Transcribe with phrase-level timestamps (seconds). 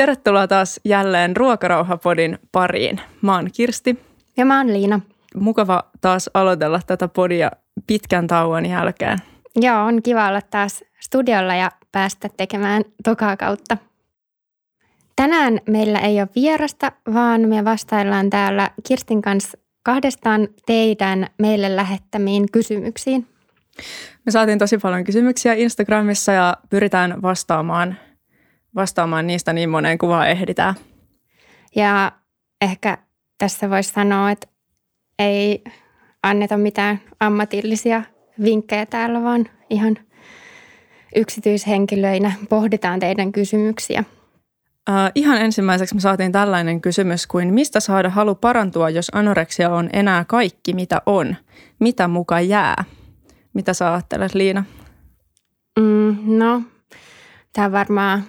[0.00, 3.00] Tervetuloa taas jälleen Ruokarauhapodin pariin.
[3.22, 3.98] Mä oon Kirsti.
[4.36, 5.00] Ja mä oon Liina.
[5.34, 7.50] Mukava taas aloitella tätä podia
[7.86, 9.18] pitkän tauon jälkeen.
[9.56, 13.76] Joo, on kiva olla taas studiolla ja päästä tekemään tokaa kautta.
[15.16, 22.46] Tänään meillä ei ole vierasta, vaan me vastaillaan täällä Kirstin kanssa kahdestaan teidän meille lähettämiin
[22.52, 23.26] kysymyksiin.
[24.26, 27.96] Me saatiin tosi paljon kysymyksiä Instagramissa ja pyritään vastaamaan,
[28.74, 30.74] vastaamaan niistä niin moneen kuvaan ehditään.
[31.76, 32.12] Ja
[32.60, 32.98] ehkä
[33.38, 34.46] tässä voisi sanoa, että
[35.18, 35.64] ei
[36.22, 38.02] anneta mitään ammatillisia
[38.44, 39.98] vinkkejä täällä, vaan ihan
[41.16, 44.04] yksityishenkilöinä pohditaan teidän kysymyksiä.
[44.88, 49.90] Uh, ihan ensimmäiseksi me saatiin tällainen kysymys kuin mistä saada halu parantua, jos anoreksia on
[49.92, 51.36] enää kaikki, mitä on?
[51.78, 52.84] Mitä muka jää?
[53.54, 54.64] Mitä sä ajattelet, Liina?
[55.80, 56.62] Mm, no,
[57.52, 58.24] tämä on varmaan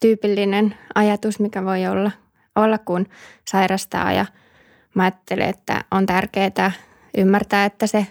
[0.00, 2.10] tyypillinen ajatus, mikä voi olla,
[2.56, 3.06] olla kun
[3.50, 4.12] sairastaa.
[4.12, 4.26] Ja
[4.94, 6.72] mä ajattelen, että on tärkeää
[7.18, 8.06] ymmärtää, että se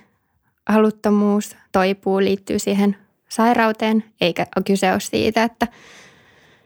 [0.70, 2.98] haluttomuus toipuu, liittyy siihen
[3.30, 5.68] sairauteen, eikä ole kyse ole siitä, että,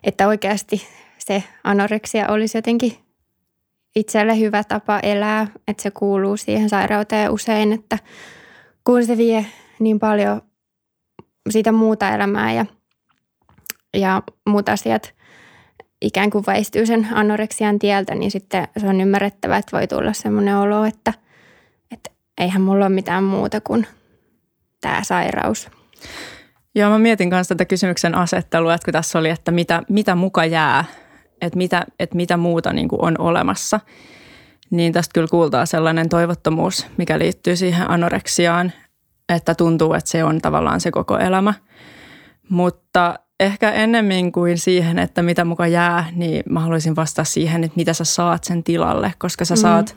[0.03, 0.87] että oikeasti
[1.17, 2.97] se anoreksia olisi jotenkin
[3.95, 7.97] itselle hyvä tapa elää, että se kuuluu siihen sairauteen usein, että
[8.83, 9.45] kun se vie
[9.79, 10.41] niin paljon
[11.49, 12.65] siitä muuta elämää ja,
[13.93, 15.13] ja muut asiat
[16.01, 20.57] ikään kuin väistyy sen anoreksian tieltä, niin sitten se on ymmärrettävä, että voi tulla semmoinen
[20.57, 21.13] olo, että,
[21.91, 23.87] että eihän mulla ole mitään muuta kuin
[24.81, 25.69] tämä sairaus.
[26.75, 30.45] Joo, mä mietin myös tätä kysymyksen asettelua, että kun tässä oli, että mitä, mitä muka
[30.45, 30.85] jää,
[31.41, 33.79] että mitä, että mitä muuta niin kuin on olemassa,
[34.69, 38.71] niin tästä kyllä kuultaa sellainen toivottomuus, mikä liittyy siihen anoreksiaan,
[39.29, 41.53] että tuntuu, että se on tavallaan se koko elämä.
[42.49, 47.75] Mutta ehkä ennemmin kuin siihen, että mitä muka jää, niin mä haluaisin vastata siihen, että
[47.75, 49.59] mitä sä saat sen tilalle, koska sä mm.
[49.59, 49.95] saat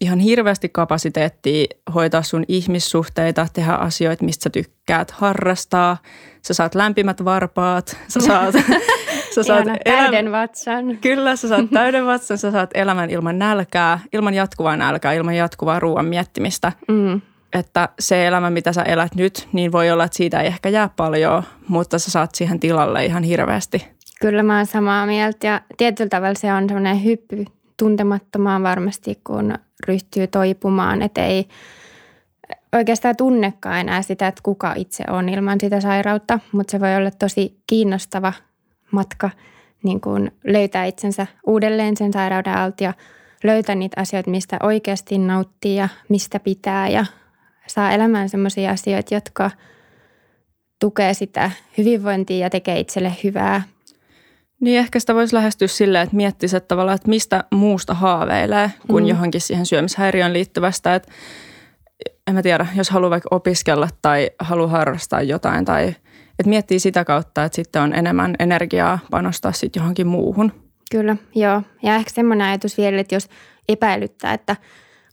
[0.00, 5.96] ihan hirveästi kapasiteettia hoitaa sun ihmissuhteita, tehdä asioita, mistä sä tykkäät harrastaa.
[6.42, 8.54] Sä saat lämpimät varpaat, sä saat,
[9.34, 10.98] sä saat täyden vatsan.
[11.00, 15.80] Kyllä, sä saat täyden vatsan, sä saat elämän ilman nälkää, ilman jatkuvaa nälkää, ilman jatkuvaa
[15.80, 16.72] ruoan miettimistä.
[16.88, 17.20] Mm
[17.52, 20.90] että se elämä, mitä sä elät nyt, niin voi olla, että siitä ei ehkä jää
[20.96, 23.88] paljon, mutta sä saat siihen tilalle ihan hirveästi.
[24.20, 27.44] Kyllä mä oon samaa mieltä ja tietyllä tavalla se on semmoinen hyppy
[27.76, 29.54] tuntemattomaan varmasti, kun
[29.86, 31.48] ryhtyy toipumaan, että ei
[32.72, 37.10] oikeastaan tunnekaan enää sitä, että kuka itse on ilman sitä sairautta, mutta se voi olla
[37.10, 38.32] tosi kiinnostava
[38.90, 39.30] matka
[39.82, 42.94] niin kuin löytää itsensä uudelleen sen sairauden alta ja
[43.44, 47.06] löytää niitä asioita, mistä oikeasti nauttii ja mistä pitää ja
[47.66, 49.50] saa elämään sellaisia asioita, jotka
[50.80, 53.62] tukee sitä hyvinvointia ja tekee itselle hyvää.
[54.60, 59.04] Niin ehkä sitä voisi lähestyä silleen, että miettisi että tavallaan, että mistä muusta haaveilee kuin
[59.04, 59.08] mm.
[59.08, 60.94] johonkin siihen syömishäiriöön liittyvästä.
[60.94, 61.12] Että
[62.26, 65.94] en mä tiedä, jos haluaa vaikka opiskella tai haluaa harrastaa jotain tai
[66.38, 70.52] että miettii sitä kautta, että sitten on enemmän energiaa panostaa sitten johonkin muuhun.
[70.90, 71.62] Kyllä, joo.
[71.82, 73.28] Ja ehkä semmoinen ajatus vielä, että jos
[73.68, 74.56] epäilyttää, että–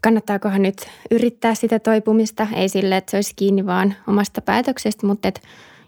[0.04, 5.28] kannattaakohan nyt yrittää sitä toipumista, ei sille, että se olisi kiinni vaan omasta päätöksestä, mutta
[5.28, 5.42] että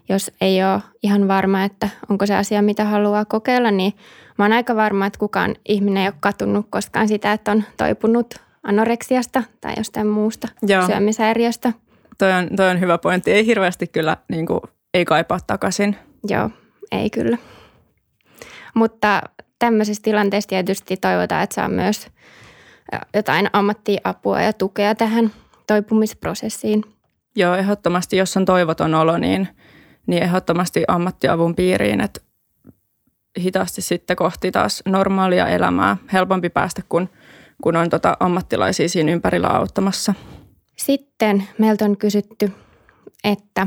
[0.08, 3.92] jos ei ole ihan varma, että onko se asia, mitä haluaa kokeilla, niin
[4.38, 8.34] mä oon aika varma, että kukaan ihminen ei ole katunut koskaan sitä, että on toipunut
[8.62, 10.86] anoreksiasta tai jostain muusta Joo.
[10.86, 11.72] syömishäiriöstä.
[12.18, 13.32] Toi on, toi on hyvä pointti.
[13.32, 14.60] Ei hirveästi kyllä niin kuin,
[14.94, 15.96] ei kaipaa takaisin.
[16.28, 16.50] Joo,
[16.92, 17.38] ei kyllä.
[18.74, 19.22] Mutta
[19.58, 22.08] tämmöisessä tilanteessa tietysti toivotaan, että saa myös
[23.14, 25.30] jotain ammattiapua ja tukea tähän
[25.66, 26.84] toipumisprosessiin.
[27.36, 29.48] Joo, ehdottomasti, jos on toivoton olo, niin,
[30.06, 32.20] niin ehdottomasti ammattiavun piiriin, että
[33.40, 35.96] hitaasti sitten kohti taas normaalia elämää.
[36.12, 37.08] Helpompi päästä, kun,
[37.62, 40.14] kun on tota ammattilaisia siinä ympärillä auttamassa.
[40.76, 42.52] Sitten meiltä on kysytty,
[43.24, 43.66] että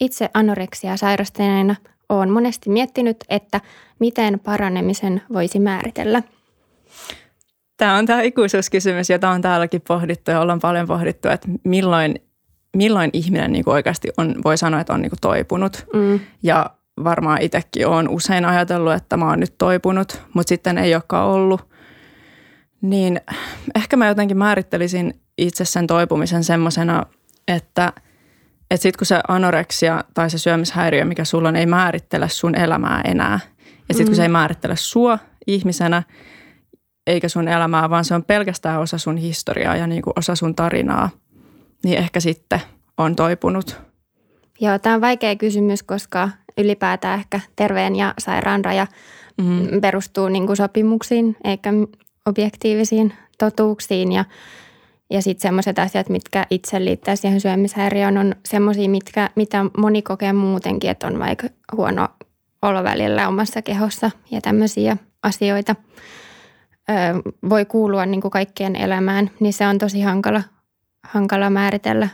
[0.00, 1.76] itse anoreksia sairastaneena
[2.08, 3.60] olen monesti miettinyt, että
[3.98, 6.22] miten paranemisen voisi määritellä–
[7.78, 12.14] Tämä on tämä ikuisuuskysymys, jota on täälläkin pohdittu ja ollaan paljon pohdittu, että milloin,
[12.76, 15.86] milloin ihminen niin oikeasti on, voi sanoa, että on niin kuin toipunut.
[15.94, 16.20] Mm.
[16.42, 16.70] Ja
[17.04, 21.68] varmaan itsekin olen usein ajatellut, että mä oon nyt toipunut, mutta sitten ei olekaan ollut.
[22.80, 23.20] Niin
[23.76, 27.06] ehkä mä jotenkin määrittelisin itse sen toipumisen semmoisena,
[27.48, 27.92] että,
[28.70, 33.00] että sitten kun se anoreksia tai se syömishäiriö, mikä sulla on, ei määrittele sun elämää
[33.04, 33.40] enää.
[33.88, 34.32] Ja sitten kun se ei mm.
[34.32, 36.02] määrittele sua ihmisenä,
[37.08, 40.54] eikä sun elämää, vaan se on pelkästään osa sun historiaa ja niin kuin osa sun
[40.54, 41.10] tarinaa,
[41.84, 42.60] niin ehkä sitten
[42.98, 43.80] on toipunut.
[44.60, 46.28] Joo, tämä on vaikea kysymys, koska
[46.58, 48.86] ylipäätään ehkä terveen ja sairaan raja
[49.38, 49.80] mm-hmm.
[49.80, 51.70] perustuu niin kuin sopimuksiin eikä
[52.26, 54.24] objektiivisiin totuuksiin ja
[55.10, 60.32] ja sitten semmoiset asiat, mitkä itse liittää siihen syömishäiriöön, on semmoisia, mitkä, mitä moni kokee
[60.32, 62.08] muutenkin, että on vaikka huono
[62.62, 65.76] olo välillä omassa kehossa ja tämmöisiä asioita
[67.50, 70.42] voi kuulua niin kuin kaikkien elämään, niin se on tosi hankala,
[71.04, 72.08] hankala määritellä.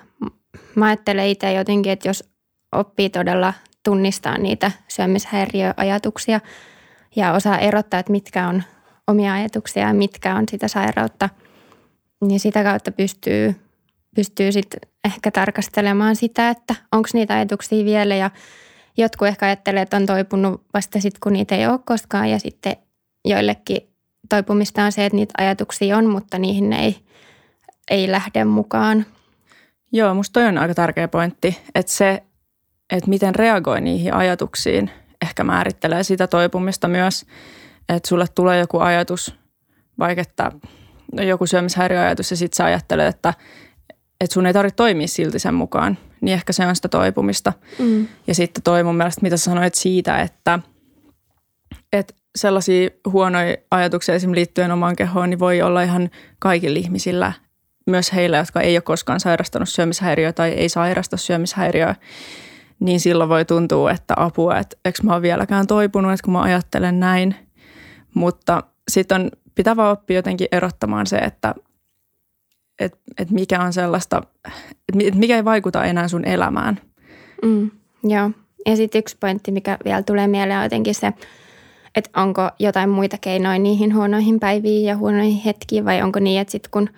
[0.74, 2.24] Mä ajattelen itse jotenkin, että jos
[2.72, 3.54] oppii todella
[3.84, 6.40] tunnistaa niitä syömishäiriöajatuksia
[7.16, 8.62] ja osaa erottaa, että mitkä on
[9.06, 11.28] omia ajatuksia ja mitkä on sitä sairautta–
[12.28, 13.54] niin sitä kautta pystyy,
[14.16, 18.30] pystyy sitten ehkä tarkastelemaan sitä, että onko niitä ajatuksia vielä ja
[18.96, 22.76] jotkut ehkä ajattelee, että on toipunut vasta sitten, kun niitä ei ole koskaan ja sitten
[23.24, 23.93] joillekin
[24.28, 26.96] toipumista on se, että niitä ajatuksia on, mutta niihin ei,
[27.90, 29.06] ei lähde mukaan.
[29.92, 32.22] Joo, musta toi on aika tärkeä pointti, että se,
[32.90, 34.90] että miten reagoi niihin ajatuksiin,
[35.22, 37.26] ehkä määrittelee sitä toipumista myös,
[37.88, 39.34] että sulle tulee joku ajatus,
[39.98, 40.52] vaikka että
[41.12, 43.34] joku syömishäiriöajatus ja sitten sä ajattelet, että,
[44.20, 47.52] että sun ei tarvitse toimia silti sen mukaan, niin ehkä se on sitä toipumista.
[47.78, 48.08] Mm.
[48.26, 50.58] Ja sitten toi mun mielestä, mitä sanoit siitä, että,
[51.92, 57.32] että sellaisia huonoja ajatuksia esimerkiksi liittyen omaan kehoon, niin voi olla ihan kaikilla ihmisillä,
[57.86, 61.94] myös heillä, jotka ei ole koskaan sairastanut syömishäiriöä tai ei sairasta syömishäiriöä,
[62.80, 66.42] niin silloin voi tuntua, että apua, että eikö mä ole vieläkään toipunut, että kun mä
[66.42, 67.34] ajattelen näin.
[68.14, 71.54] Mutta sitten on pitää vaan oppia jotenkin erottamaan se, että
[72.78, 74.22] et, et mikä on sellaista,
[74.88, 76.80] että mikä ei vaikuta enää sun elämään.
[77.42, 77.70] Mm,
[78.04, 78.30] joo.
[78.66, 81.12] Ja sitten yksi pointti, mikä vielä tulee mieleen, on jotenkin se,
[81.94, 86.52] että onko jotain muita keinoja niihin huonoihin päiviin ja huonoihin hetkiin vai onko niin, että
[86.52, 86.88] sitten kun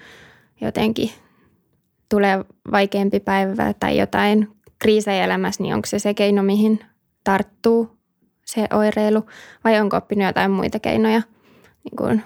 [0.61, 1.11] jotenkin
[2.09, 4.49] tulee vaikeampi päivä tai jotain
[4.79, 6.81] kriisejä elämässä, niin onko se se keino, mihin
[7.25, 7.97] tarttuu
[8.45, 9.27] se oireilu
[9.65, 11.23] vai onko oppinut jotain muita keinoja
[11.85, 12.23] niin kuin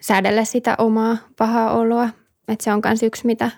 [0.00, 2.08] säädellä sitä omaa pahaa oloa.
[2.48, 3.50] Että se on myös yksi, mitä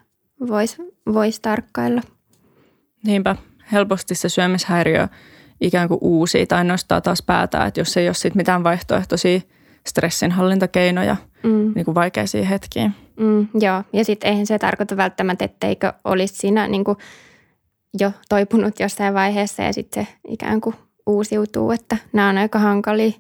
[0.48, 0.76] voisi
[1.12, 2.02] vois tarkkailla.
[3.04, 3.36] Niinpä.
[3.72, 5.08] Helposti se syömishäiriö
[5.60, 9.40] ikään kuin uusi tai nostaa taas päätä, että jos ei ole sit mitään vaihtoehtoisia
[9.86, 11.72] stressinhallintakeinoja mm.
[11.74, 12.94] niin kuin vaikeisiin hetkiin.
[13.16, 16.98] Mm, joo, ja sitten eihän se tarkoita välttämättä, etteikö olisi siinä niin kuin
[18.00, 20.74] jo toipunut jossain vaiheessa ja sitten se ikään kuin
[21.06, 23.12] uusiutuu, että nämä on aika hankalia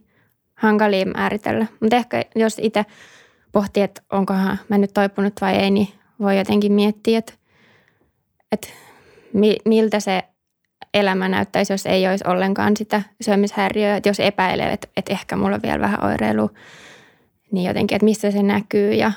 [0.54, 1.66] hankalia määritellä.
[1.80, 2.86] Mutta ehkä jos itse
[3.52, 5.88] pohtii, että onkohan mä nyt toipunut vai ei, niin
[6.20, 7.32] voi jotenkin miettiä, että,
[8.52, 8.68] että
[9.64, 10.24] miltä se
[10.94, 13.96] elämä näyttäisi, jos ei olisi ollenkaan sitä syömishäiriöä.
[13.96, 16.50] Että jos epäilee, että, että ehkä mulla on vielä vähän oireilu,
[17.52, 19.12] niin jotenkin, että missä se näkyy ja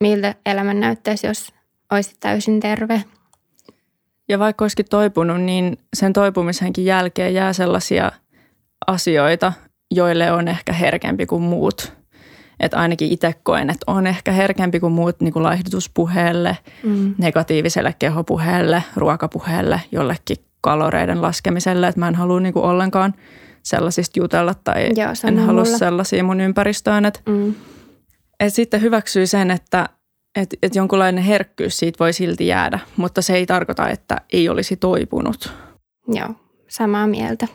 [0.00, 1.52] miltä elämä näyttäisi, jos
[1.92, 3.04] olisi täysin terve.
[4.28, 8.12] Ja vaikka olisikin toipunut, niin sen toipumisenkin jälkeen jää sellaisia
[8.86, 9.52] asioita,
[9.90, 11.92] joille on ehkä herkempi kuin muut.
[12.60, 17.14] Että ainakin itse koen, että on ehkä herkempi kuin muut niin kuin laihdutuspuheelle, mm.
[17.18, 21.88] negatiiviselle kehopuheelle, ruokapuheelle, jollekin kaloreiden laskemiselle.
[21.88, 23.14] Että mä en halua niin kuin ollenkaan
[23.62, 25.78] sellaisista jutella tai Joo, en halua mulle.
[25.78, 27.04] sellaisia mun ympäristöön.
[27.04, 27.54] Että mm.
[28.40, 29.88] et sitten hyväksyy sen, että
[30.36, 34.76] et, et jonkunlainen herkkyys siitä voi silti jäädä, mutta se ei tarkoita, että ei olisi
[34.76, 35.52] toipunut.
[36.08, 36.28] Joo,
[36.68, 37.48] samaa mieltä.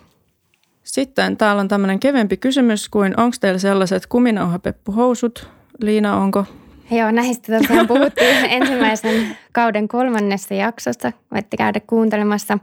[0.83, 5.50] Sitten täällä on tämmöinen kevempi kysymys kuin, onko teillä sellaiset kuminauhapeppuhousut?
[5.81, 6.45] Liina, onko?
[6.91, 11.12] Joo, näistä tosiaan puhuttiin ensimmäisen kauden kolmannessa jaksossa.
[11.31, 12.57] Voitte käydä kuuntelemassa.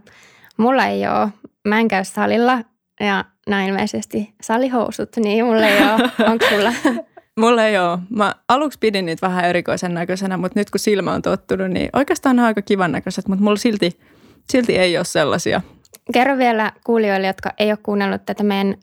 [0.56, 1.28] Mulla ei ole,
[1.68, 2.62] mä en käy salilla
[3.00, 6.10] ja näin ilmeisesti salihousut, niin mulla ei ole.
[6.30, 6.72] Onko sulla?
[7.40, 7.98] Mulla ei ole.
[8.10, 12.36] Mä aluksi pidin niitä vähän erikoisen näköisenä, mutta nyt kun silmä on tottunut, niin oikeastaan
[12.36, 14.00] ne on aika kivan näköiset, mutta mulla silti,
[14.50, 15.60] silti ei ole sellaisia.
[16.12, 18.76] Kerro vielä kuulijoille, jotka ei ole kuunnellut tätä meidän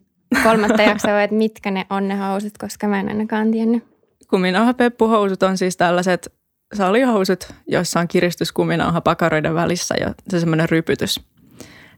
[0.43, 3.83] kolmatta jaksoa, että mitkä ne on ne housut, koska mä en ainakaan tiennyt.
[4.29, 6.33] Kuminauhapeppuhousut on siis tällaiset
[6.73, 11.32] salihousut, joissa on kiristyskuminauha pakaroiden välissä ja se semmoinen rypytys.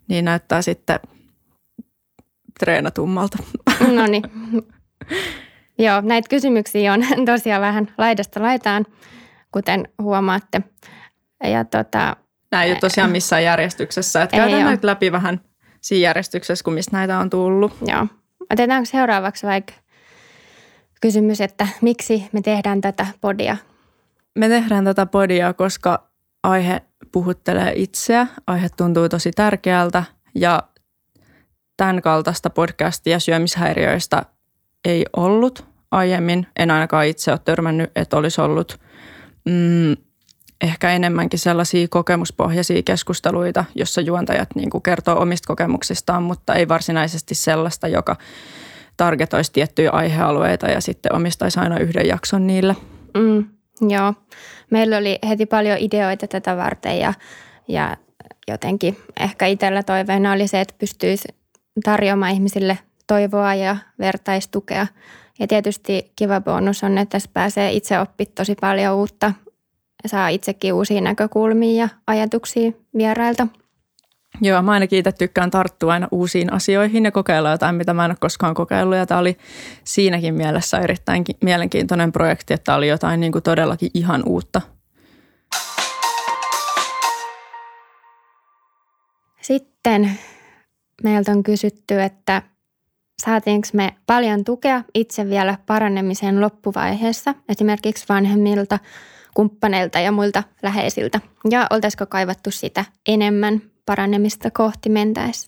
[0.07, 0.99] Niin näyttää sitten
[2.59, 3.37] treenatummalta.
[3.95, 4.23] No niin.
[5.77, 8.85] Joo, näitä kysymyksiä on tosiaan vähän laidasta laitaan,
[9.51, 10.61] kuten huomaatte.
[11.43, 12.15] Ja tota,
[12.51, 14.23] Nämä ei ole tosiaan missään järjestyksessä.
[14.23, 15.41] Että käydään ei näitä läpi vähän
[15.81, 17.77] siinä järjestyksessä, kun mistä näitä on tullut.
[17.85, 18.07] Joo.
[18.53, 19.73] Otetaanko seuraavaksi vaikka
[21.01, 23.57] kysymys, että miksi me tehdään tätä podia?
[24.35, 26.09] Me tehdään tätä podia, koska
[26.43, 26.81] aihe
[27.15, 28.27] puhuttelee itseä.
[28.47, 30.03] Aihe tuntuu tosi tärkeältä
[30.35, 30.63] ja
[31.77, 34.25] tämän kaltaista podcastia syömishäiriöistä
[34.85, 36.47] ei ollut aiemmin.
[36.55, 38.79] En ainakaan itse ole törmännyt, että olisi ollut.
[39.45, 39.91] Mm,
[40.61, 47.35] ehkä enemmänkin sellaisia kokemuspohjaisia keskusteluita, jossa juontajat niin kuin kertoo omista kokemuksistaan, mutta ei varsinaisesti
[47.35, 48.15] sellaista, joka
[48.97, 52.75] targetoisi tiettyjä aihealueita ja sitten omistaisi aina yhden jakson niille.
[53.17, 53.45] Mm,
[53.81, 54.13] joo.
[54.71, 57.13] Meillä oli heti paljon ideoita tätä varten ja,
[57.67, 57.97] ja
[58.47, 61.27] jotenkin ehkä itsellä toiveena oli se, että pystyisi
[61.83, 62.77] tarjoamaan ihmisille
[63.07, 64.87] toivoa ja vertaistukea.
[65.39, 69.31] Ja tietysti kiva bonus on, että tässä pääsee itse oppimaan tosi paljon uutta.
[70.05, 73.47] Saa itsekin uusia näkökulmia ja ajatuksia vierailta.
[74.41, 78.11] Joo, mä ainakin itse tykkään tarttua aina uusiin asioihin ja kokeilla jotain, mitä mä en
[78.11, 78.97] ole koskaan kokeillut.
[78.97, 79.37] Ja tämä oli
[79.83, 84.61] siinäkin mielessä erittäin mielenkiintoinen projekti, että tämä oli jotain niin kuin todellakin ihan uutta.
[89.41, 90.11] Sitten
[91.03, 92.41] meiltä on kysytty, että
[93.21, 98.79] saatiinko me paljon tukea itse vielä paranemisen loppuvaiheessa, esimerkiksi vanhemmilta,
[99.33, 105.47] kumppaneilta ja muilta läheisiltä, ja oltaisiko kaivattu sitä enemmän paranemista kohti mentäessä.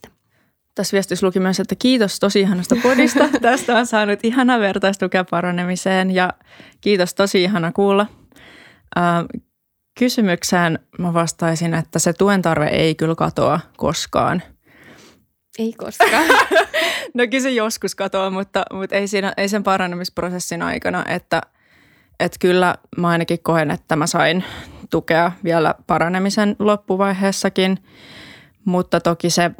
[0.75, 3.29] Tässä viestissä luki myös, että kiitos tosi ihanasta podista.
[3.41, 6.33] Tästä on saanut ihana vertaistukea paranemiseen ja
[6.81, 8.05] kiitos tosi ihana kuulla.
[9.99, 14.43] kysymykseen mä vastaisin, että se tuen tarve ei kyllä katoa koskaan.
[15.59, 16.25] Ei koskaan.
[17.13, 21.41] no kyllä se joskus katoaa, mutta, mutta ei, siinä, ei sen paranemisprosessin aikana, että,
[22.19, 24.43] että kyllä mä ainakin koen, että mä sain
[24.89, 27.79] tukea vielä paranemisen loppuvaiheessakin–
[28.67, 29.51] mutta toki se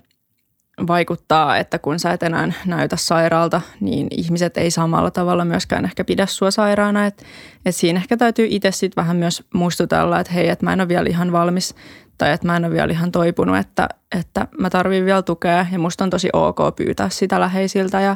[0.88, 6.04] vaikuttaa, että kun sä et enää näytä sairaalta, niin ihmiset ei samalla tavalla myöskään ehkä
[6.04, 7.06] pidä sua sairaana.
[7.06, 7.24] Et,
[7.66, 10.88] et siinä ehkä täytyy itse sitten vähän myös muistutella, että hei, että mä en ole
[10.88, 11.76] vielä ihan valmis
[12.18, 15.80] tai että mä en ole vielä ihan toipunut, että, että mä tarvitsen vielä tukea ja
[15.80, 18.16] musta on tosi ok pyytää sitä läheisiltä ja,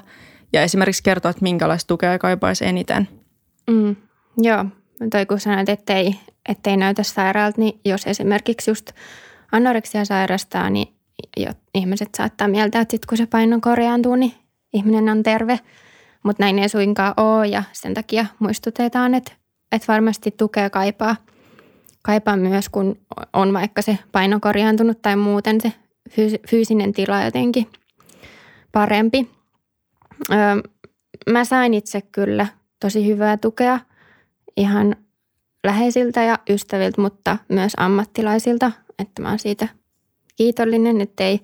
[0.53, 3.07] ja esimerkiksi kertoa, että minkälaista tukea kaipaisi eniten.
[3.67, 3.95] Mm,
[4.37, 4.65] joo,
[5.11, 6.15] toi kun sanoit, ettei,
[6.49, 8.91] ettei näytä sairaalta, niin jos esimerkiksi just–
[9.51, 10.87] anoreksia sairastaa, niin
[11.37, 14.33] jo, ihmiset saattaa mieltää, että sit kun se paino korjaantuu, niin
[14.73, 15.59] ihminen on terve.
[16.23, 19.31] Mutta näin ei suinkaan ole ja sen takia muistutetaan, että,
[19.71, 21.15] että varmasti tukea kaipaa,
[22.01, 22.97] kaipaa myös, kun
[23.33, 25.73] on vaikka se paino korjaantunut tai muuten se
[26.49, 27.67] fyysinen tila jotenkin
[28.71, 29.29] parempi.
[30.31, 30.37] Öö,
[31.29, 32.47] mä sain itse kyllä
[32.79, 33.79] tosi hyvää tukea
[34.57, 34.95] ihan
[35.63, 39.67] läheisiltä ja ystäviltä, mutta myös ammattilaisilta että mä oon siitä
[40.35, 41.39] kiitollinen, että ei,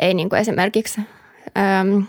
[0.00, 1.00] ei niin kuin esimerkiksi
[1.80, 2.04] äm,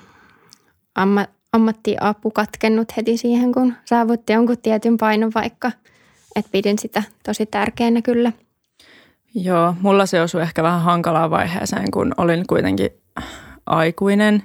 [0.96, 5.72] amma, ammattiapu katkennut heti siihen, kun saavutti jonkun tietyn painon vaikka.
[6.36, 8.32] Että pidin sitä tosi tärkeänä kyllä.
[9.36, 12.90] Joo, mulla se osui ehkä vähän hankalaa vaiheeseen, kun olin kuitenkin
[13.66, 14.44] aikuinen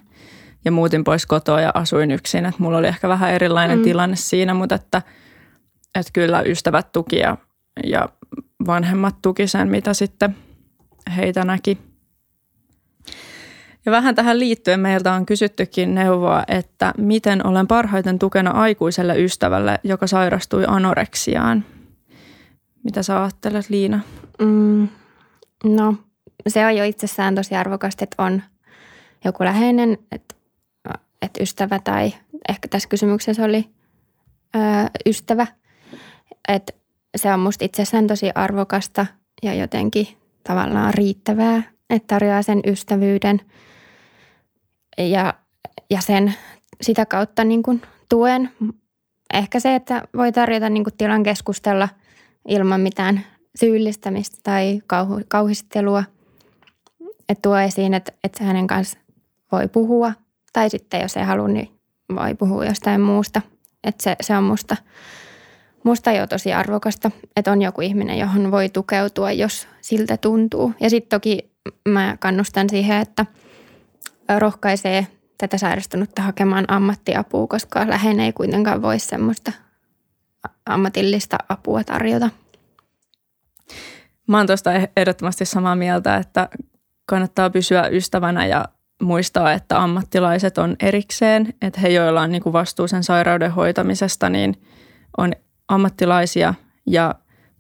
[0.65, 2.47] ja muutin pois kotoa ja asuin yksin.
[2.47, 3.85] Että mulla oli ehkä vähän erilainen mm.
[3.85, 5.03] tilanne siinä, mutta että,
[5.95, 7.37] että kyllä ystävät tuki ja,
[7.85, 8.09] ja
[8.67, 10.37] vanhemmat tuki sen, mitä sitten
[11.17, 11.79] heitä näki.
[13.87, 19.79] Ja vähän tähän liittyen meiltä on kysyttykin neuvoa, että miten olen parhaiten tukena aikuiselle ystävälle,
[19.85, 21.65] joka sairastui anoreksiaan.
[22.85, 24.01] Mitä sä ajattelet, Liina?
[24.41, 24.89] Mm,
[25.65, 25.95] no,
[26.49, 28.43] se on jo itsessään tosi arvokasta, että on
[29.25, 30.35] joku läheinen, että,
[31.23, 32.15] että ystävä tai
[32.49, 33.69] ehkä tässä kysymyksessä oli
[34.57, 34.59] ö,
[35.07, 35.47] ystävä.
[36.49, 36.73] Että
[37.17, 39.07] se on musta itsessään tosi arvokasta
[39.43, 40.09] ja jotenkin
[40.45, 43.41] tavallaan riittävää, että tarjoaa sen ystävyyden
[44.99, 45.35] ja,
[45.91, 46.35] ja sen
[46.81, 48.51] sitä kautta niin kuin tuen.
[49.35, 51.89] Ehkä se, että voi tarjota niin kuin tilan keskustella
[52.49, 53.21] ilman mitään
[53.61, 56.05] syyllistämistä tai kauhu, kauhistelua.
[57.29, 58.99] Että tuo esiin, että, että hänen kanssa
[59.53, 60.13] voi puhua.
[60.53, 61.71] Tai sitten jos ei halua, niin
[62.15, 63.43] voi puhua jostain muusta.
[63.85, 64.77] Että se, se on musta
[65.87, 70.73] musta jo tosi arvokasta, että on joku ihminen, johon voi tukeutua, jos siltä tuntuu.
[70.81, 71.51] Ja sitten toki
[71.89, 73.27] mä kannustan siihen, että
[74.39, 75.07] rohkaisee
[75.39, 79.53] tätä sairastunutta hakemaan ammattiapua, koska läheinen ei kuitenkaan voi semmoista
[80.67, 82.31] ammatillista apua tarjota.
[84.29, 86.49] Mä oon tuosta ehdottomasti samaa mieltä, että
[87.09, 88.65] kannattaa pysyä ystävänä ja
[89.03, 94.63] muistaa, että ammattilaiset on erikseen, että he, joilla on niin vastuu sen sairauden hoitamisesta, niin
[95.19, 95.33] on
[95.69, 96.55] ammattilaisia
[96.87, 97.15] ja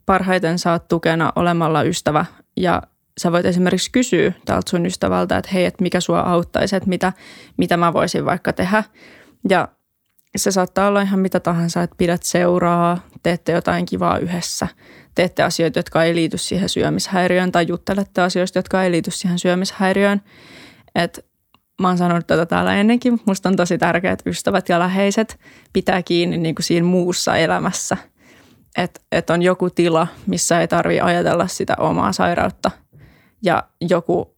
[0.07, 2.25] parhaiten saat tukena olemalla ystävä
[2.57, 2.83] ja
[3.19, 7.13] sä voit esimerkiksi kysyä tältä sun ystävältä, että hei, että mikä sua auttaisi, että mitä,
[7.57, 8.85] mitä mä voisin vaikka tehdä.
[9.49, 9.69] Ja
[10.37, 14.69] se saattaa olla ihan mitä tahansa, että pidät seuraa, teette jotain kivaa yhdessä,
[15.15, 20.21] teette asioita, jotka ei liity siihen syömishäiriöön tai juttelette asioista, jotka ei liity siihen syömishäiriöön.
[20.95, 21.23] että
[21.81, 25.41] mä oon sanonut tätä täällä ennenkin, musta on tosi tärkeää, että ystävät ja läheiset
[25.73, 27.97] pitää kiinni niin kuin siinä muussa elämässä.
[28.79, 32.71] Että et on joku tila, missä ei tarvitse ajatella sitä omaa sairautta
[33.43, 34.37] ja joku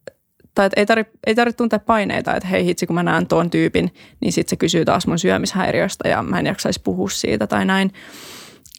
[0.55, 3.49] tai että ei tarvitse ei tarvi tuntea paineita, että hei hitsi kun mä näen tuon
[3.49, 7.65] tyypin, niin sitten se kysyy taas mun syömishäiriöstä ja mä en jaksaisi puhua siitä tai
[7.65, 7.91] näin.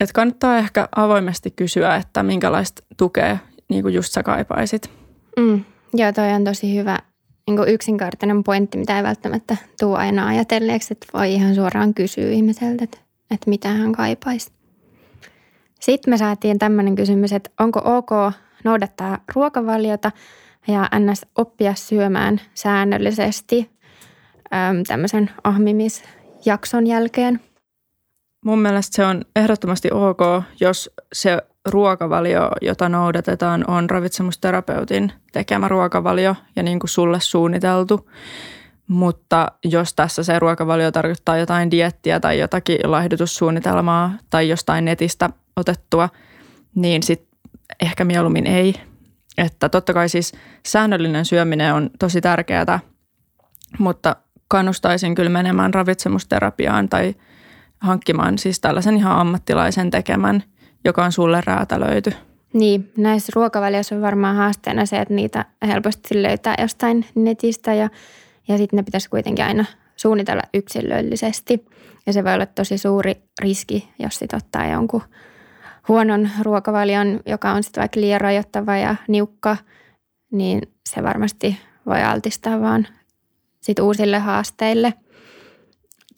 [0.00, 3.38] Että kannattaa ehkä avoimesti kysyä, että minkälaista tukea
[3.68, 4.90] niin kuin just sä kaipaisit.
[5.36, 5.64] Mm.
[5.94, 6.98] Joo, toi on tosi hyvä
[7.50, 12.84] niin yksinkertainen pointti, mitä ei välttämättä tule aina ajatelleeksi, että voi ihan suoraan kysyä ihmiseltä,
[12.84, 12.98] että,
[13.30, 14.52] että mitä hän kaipaisi.
[15.80, 18.10] Sitten me saatiin tämmöinen kysymys, että onko ok
[18.64, 20.12] noudattaa ruokavaliota
[20.68, 21.26] ja ns.
[21.38, 23.70] oppia syömään säännöllisesti
[24.54, 27.40] äm, tämmöisen ahmimisjakson jälkeen.
[28.44, 30.20] Mun mielestä se on ehdottomasti ok,
[30.60, 31.38] jos se
[31.68, 38.10] ruokavalio, jota noudatetaan, on ravitsemusterapeutin tekemä ruokavalio ja niin kuin sulle suunniteltu.
[38.88, 46.08] Mutta jos tässä se ruokavalio tarkoittaa jotain diettiä tai jotakin laihdutussuunnitelmaa tai jostain netistä otettua,
[46.74, 47.38] niin sitten
[47.82, 48.74] ehkä mieluummin ei.
[49.38, 50.32] Että totta kai siis
[50.66, 52.80] säännöllinen syöminen on tosi tärkeää,
[53.78, 54.16] mutta
[54.48, 57.14] kannustaisin kyllä menemään ravitsemusterapiaan tai
[57.80, 60.42] hankkimaan siis tällaisen ihan ammattilaisen tekemän,
[60.84, 62.12] joka on sulle räätälöity.
[62.52, 67.88] Niin, näissä ruokavalioissa on varmaan haasteena se, että niitä helposti löytää jostain netistä ja,
[68.48, 69.64] ja sitten ne pitäisi kuitenkin aina
[69.96, 71.66] suunnitella yksilöllisesti.
[72.06, 75.02] Ja se voi olla tosi suuri riski, jos sit ottaa jonkun
[75.88, 79.56] huonon ruokavalion, joka on sitten vaikka liian rajoittava ja niukka,
[80.32, 82.86] niin se varmasti voi altistaa vaan
[83.60, 84.94] sit uusille haasteille.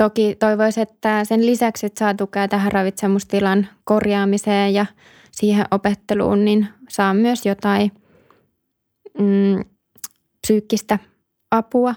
[0.02, 4.86] Toki toivoisin, että sen lisäksi, että saa tukea tähän ravitsemustilan korjaamiseen ja
[5.30, 7.92] siihen opetteluun, niin saa myös jotain
[9.18, 9.64] mm,
[10.40, 10.98] psyykkistä
[11.50, 11.94] apua,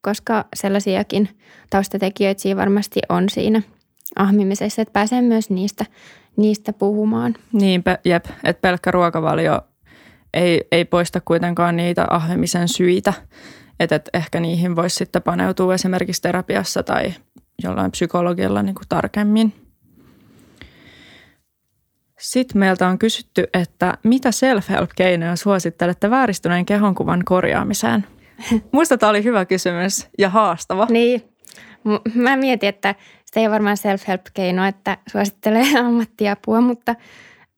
[0.00, 1.28] koska sellaisiakin
[1.70, 3.62] taustatekijöitä siinä varmasti on siinä
[4.16, 5.84] ahmimisessa, että pääsee myös niistä
[6.36, 7.34] niistä puhumaan.
[7.52, 9.60] Niin, jep, että pelkkä ruokavalio
[10.34, 13.12] ei, ei poista kuitenkaan niitä ahmimisen syitä.
[13.80, 17.14] Että et ehkä niihin voisi sitten paneutua esimerkiksi terapiassa tai
[17.62, 19.52] jollain psykologilla niin kuin tarkemmin.
[22.18, 28.06] Sitten meiltä on kysytty, että mitä self-help-keinoja suosittelette vääristyneen kehonkuvan korjaamiseen?
[28.72, 30.86] Muista tämä oli hyvä kysymys ja haastava.
[30.90, 31.22] Niin,
[32.14, 32.94] mä mietin, että
[33.24, 36.94] se ei ole varmaan self-help-keino, että suosittelee ammattiapua, mutta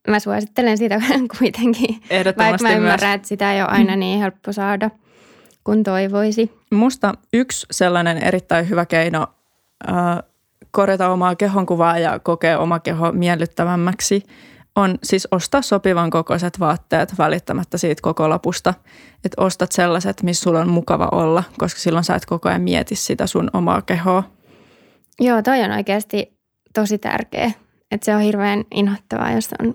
[0.09, 1.01] mä suosittelen sitä
[1.39, 2.03] kuitenkin.
[2.39, 3.17] Vaikka mä ymmärrän, myös.
[3.17, 4.91] että sitä ei ole aina niin helppo saada
[5.65, 6.53] kuin toivoisi.
[6.71, 9.27] Musta yksi sellainen erittäin hyvä keino
[9.88, 10.23] äh,
[10.71, 14.23] korjata omaa kehonkuvaa ja kokea oma keho miellyttävämmäksi
[14.77, 18.75] on siis ostaa sopivan kokoiset vaatteet välittämättä siitä koko lapusta.
[19.25, 22.95] Että ostat sellaiset, missä sulla on mukava olla, koska silloin sä et koko ajan mieti
[22.95, 24.23] sitä sun omaa kehoa.
[25.21, 26.38] Joo, toi on oikeasti
[26.75, 27.53] tosi tärkeä.
[27.90, 29.75] Että se on hirveän inhottavaa, jos on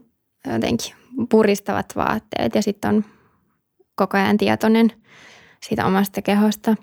[0.53, 0.95] jotenkin
[1.29, 3.05] puristavat vaatteet ja sitten on
[3.95, 4.91] koko ajan tietoinen
[5.67, 6.75] siitä omasta kehosta.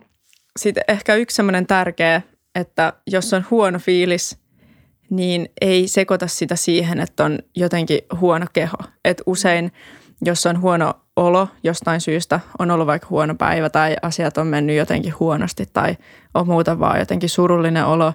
[0.59, 2.23] Sitten ehkä yksi semmoinen tärkeä,
[2.55, 4.39] että jos on huono fiilis,
[5.11, 8.77] niin ei sekoita sitä siihen, että on jotenkin huono keho.
[9.05, 9.73] Et usein,
[10.25, 14.77] jos on huono olo jostain syystä, on ollut vaikka huono päivä tai asiat on mennyt
[14.77, 15.97] jotenkin huonosti tai
[16.35, 18.13] on muuta vaan jotenkin surullinen olo,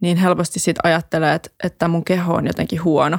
[0.00, 3.18] niin helposti sit ajattelee, että, että mun keho on jotenkin huono.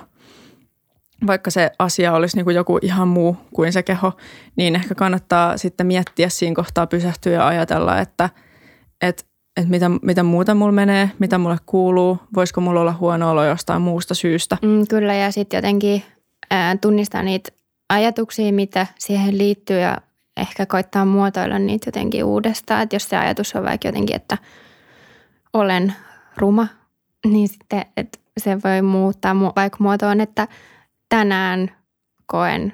[1.28, 4.14] Vaikka se asia olisi niin kuin joku ihan muu kuin se keho,
[4.56, 8.30] niin ehkä kannattaa sitten miettiä siinä kohtaa pysähtyä ja ajatella, että,
[9.02, 9.24] että,
[9.58, 13.82] että mitä, mitä muuta mulla menee, mitä mulle kuuluu, voisiko mulla olla huono olo jostain
[13.82, 14.58] muusta syystä.
[14.62, 16.04] Mm, kyllä ja sitten jotenkin
[16.52, 17.52] ää, tunnistaa niitä
[17.90, 19.98] ajatuksia, mitä siihen liittyy ja
[20.38, 22.82] ehkä koittaa muotoilla niitä jotenkin uudestaan.
[22.82, 24.38] Että jos se ajatus on vaikka jotenkin, että
[25.54, 25.94] olen
[26.38, 26.68] ruma,
[27.26, 30.48] niin sitten että se voi muuttaa vaikka muotoon, että
[31.10, 31.72] tänään
[32.26, 32.74] koen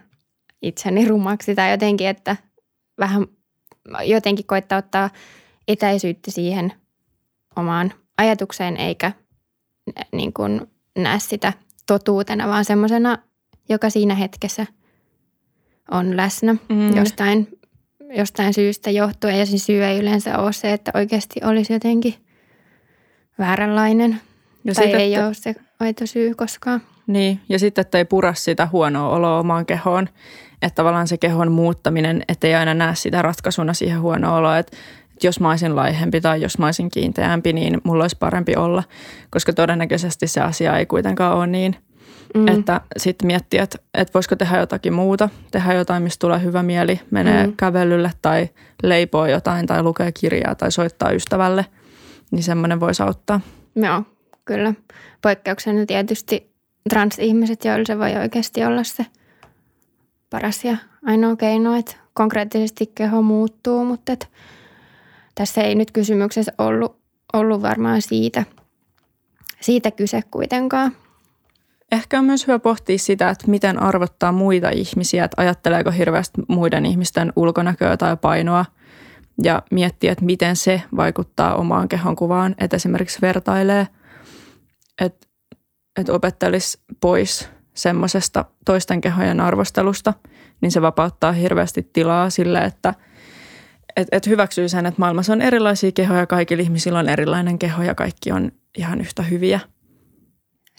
[0.62, 2.36] itseni rumaksi tai jotenkin, että
[3.00, 3.28] vähän
[4.04, 5.10] jotenkin koittaa ottaa
[5.71, 6.73] etäisyyttä siihen
[7.55, 9.12] omaan ajatukseen eikä
[10.12, 10.62] niin kuin
[10.97, 11.53] näe sitä
[11.88, 13.17] totuutena, vaan semmoisena,
[13.69, 14.65] joka siinä hetkessä
[15.91, 16.95] on läsnä mm.
[16.95, 17.47] jostain,
[18.17, 19.39] jostain syystä johtuen.
[19.39, 22.15] Ja se syy ei yleensä ole se, että oikeasti olisi jotenkin–
[23.41, 24.21] vääränlainen.
[24.63, 26.81] Ja tai sit, ei että, ole se aito syy koskaan.
[27.07, 30.10] Niin, ja sitten, että ei pura sitä huonoa oloa omaan kehoon.
[30.62, 34.57] Että tavallaan se kehon muuttaminen, ettei aina näe sitä ratkaisuna siihen huonoa oloa.
[34.57, 34.77] Että
[35.27, 38.84] jos mä olisin laihempi tai jos mä olisin kiinteämpi, niin mulla olisi parempi olla.
[39.29, 41.75] Koska todennäköisesti se asia ei kuitenkaan ole niin.
[42.36, 42.47] Mm.
[42.47, 45.29] Että sitten miettiä, että, että voisiko tehdä jotakin muuta.
[45.51, 46.99] Tehdä jotain, mistä tulee hyvä mieli.
[47.12, 47.53] Menee mm.
[47.57, 48.49] kävelylle tai
[48.84, 51.65] leipoo jotain tai lukee kirjaa tai soittaa ystävälle–
[52.31, 53.41] niin semmoinen voisi auttaa.
[53.75, 54.03] Joo,
[54.45, 54.73] kyllä.
[55.21, 56.51] Poikkeuksena tietysti
[56.89, 59.05] transihmiset, joilla se voi oikeasti olla se
[60.29, 64.29] paras ja ainoa keino, että konkreettisesti keho muuttuu, mutta et
[65.36, 67.02] tässä ei nyt kysymyksessä ollut,
[67.34, 68.44] ollut varmaan siitä,
[69.62, 70.91] siitä kyse kuitenkaan.
[71.91, 76.86] Ehkä on myös hyvä pohtia sitä, että miten arvottaa muita ihmisiä, että ajatteleeko hirveästi muiden
[76.86, 78.65] ihmisten ulkonäköä tai painoa
[79.44, 83.88] ja miettiä, että miten se vaikuttaa omaan kehonkuvaan, että esimerkiksi vertailee,
[85.02, 85.28] että,
[86.00, 90.13] että opettelisi pois semmoisesta toisten kehojen arvostelusta,
[90.62, 92.94] niin se vapauttaa hirveästi tilaa sille, että
[93.95, 97.95] et, et hyväksyy sen, että maailmassa on erilaisia kehoja, kaikilla ihmisillä on erilainen keho ja
[97.95, 99.60] kaikki on ihan yhtä hyviä.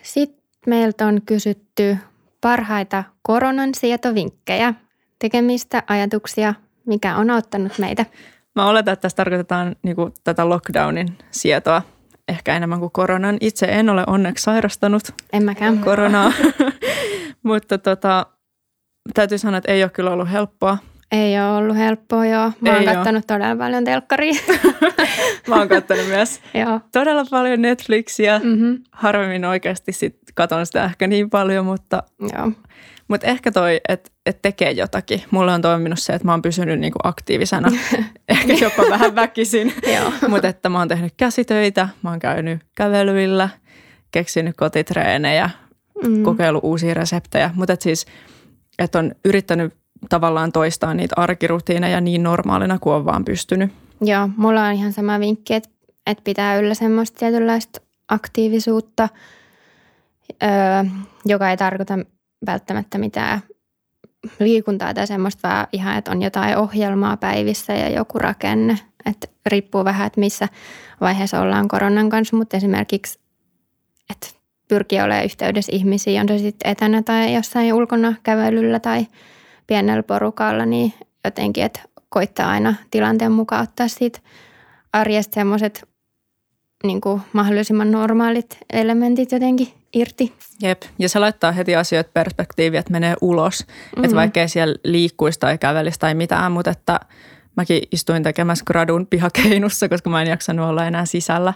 [0.02, 1.96] Sitten meiltä on kysytty
[2.40, 4.74] parhaita koronan sietovinkkejä,
[5.18, 6.54] tekemistä, ajatuksia,
[6.86, 8.06] mikä on auttanut meitä.
[8.54, 11.82] Mä oletan, että tässä tarkoitetaan niin kuin, tätä lockdownin sietoa
[12.28, 13.36] ehkä enemmän kuin koronan.
[13.40, 15.78] Itse en ole onneksi sairastanut en mäkään.
[15.78, 16.32] koronaa,
[17.42, 18.26] mutta tota,
[19.14, 20.78] täytyy sanoa, että ei ole kyllä ollut helppoa.
[21.12, 22.52] Ei ole ollut helppoa, joo.
[22.60, 24.34] Mä oon katsonut todella paljon telkkaria.
[25.48, 26.80] Mä oon katsonut myös joo.
[26.92, 28.38] todella paljon Netflixiä.
[28.44, 28.78] Mm-hmm.
[28.92, 32.52] Harvemmin oikeasti sit katon sitä ehkä niin paljon, mutta, joo.
[33.08, 35.22] mutta ehkä toi, että et tekee jotakin.
[35.30, 37.68] Mulle on toiminut se, että mä oon pysynyt niinku aktiivisena,
[38.28, 39.74] ehkä jopa vähän väkisin.
[40.28, 43.48] mutta että mä oon tehnyt käsitöitä, mä oon käynyt kävelyillä,
[44.10, 45.50] keksinyt kotitreenejä,
[46.06, 46.22] mm.
[46.22, 47.50] kokeillut uusia reseptejä.
[47.54, 48.06] Mutta et siis,
[48.78, 53.72] että on yrittänyt tavallaan toistaa niitä arkirutiineja niin normaalina kuin on vaan pystynyt.
[54.00, 55.70] Joo, mulla on ihan sama vinkki, että,
[56.06, 59.08] että pitää yllä semmoista tietynlaista aktiivisuutta,
[60.42, 60.50] öö,
[61.24, 61.98] joka ei tarkoita
[62.46, 63.40] välttämättä mitään
[64.40, 68.78] liikuntaa tai semmoista, vaan ihan, että on jotain ohjelmaa päivissä ja joku rakenne.
[69.06, 70.48] Että riippuu vähän, että missä
[71.00, 73.18] vaiheessa ollaan koronan kanssa, mutta esimerkiksi,
[74.10, 74.28] että
[74.68, 79.06] pyrkii olemaan yhteydessä ihmisiin, on se sitten etänä tai jossain ulkona kävelyllä tai–
[79.66, 80.94] pienellä porukalla, niin
[81.24, 84.18] jotenkin, että koittaa aina tilanteen mukaan ottaa siitä
[84.92, 85.88] arjesta semmoiset
[86.84, 87.00] niin
[87.32, 90.32] mahdollisimman normaalit elementit jotenkin irti.
[90.62, 93.66] Jep, ja se laittaa heti asioita perspektiiviin, että menee ulos.
[93.66, 94.04] Mm-hmm.
[94.04, 97.00] Että vaikkei siellä liikkuisi tai kävelisi tai mitään, mutta että
[97.56, 101.54] mäkin istuin tekemässä gradun pihakeinussa, koska mä en jaksanut olla enää sisällä.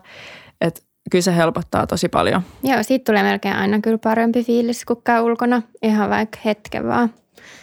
[0.60, 2.42] Että kyllä se helpottaa tosi paljon.
[2.62, 7.14] Joo, siitä tulee melkein aina kyllä parempi fiilis, kun käy ulkona ihan vaikka hetken vaan.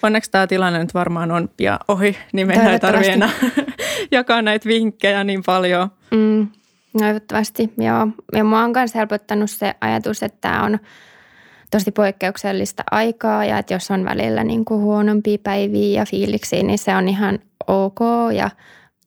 [0.03, 3.29] Onneksi tämä tilanne nyt varmaan on pian ohi, niin meidän ei tarvitse enää
[4.11, 5.89] jakaa näitä vinkkejä niin paljon.
[6.11, 6.47] Mm,
[6.99, 8.07] toivottavasti, joo.
[8.33, 10.79] Ja mua on myös helpottanut se ajatus, että tämä on
[11.71, 16.79] tosi poikkeuksellista aikaa ja että jos on välillä niin kuin huonompia päiviä ja fiiliksiä, niin
[16.79, 17.99] se on ihan ok
[18.33, 18.49] ja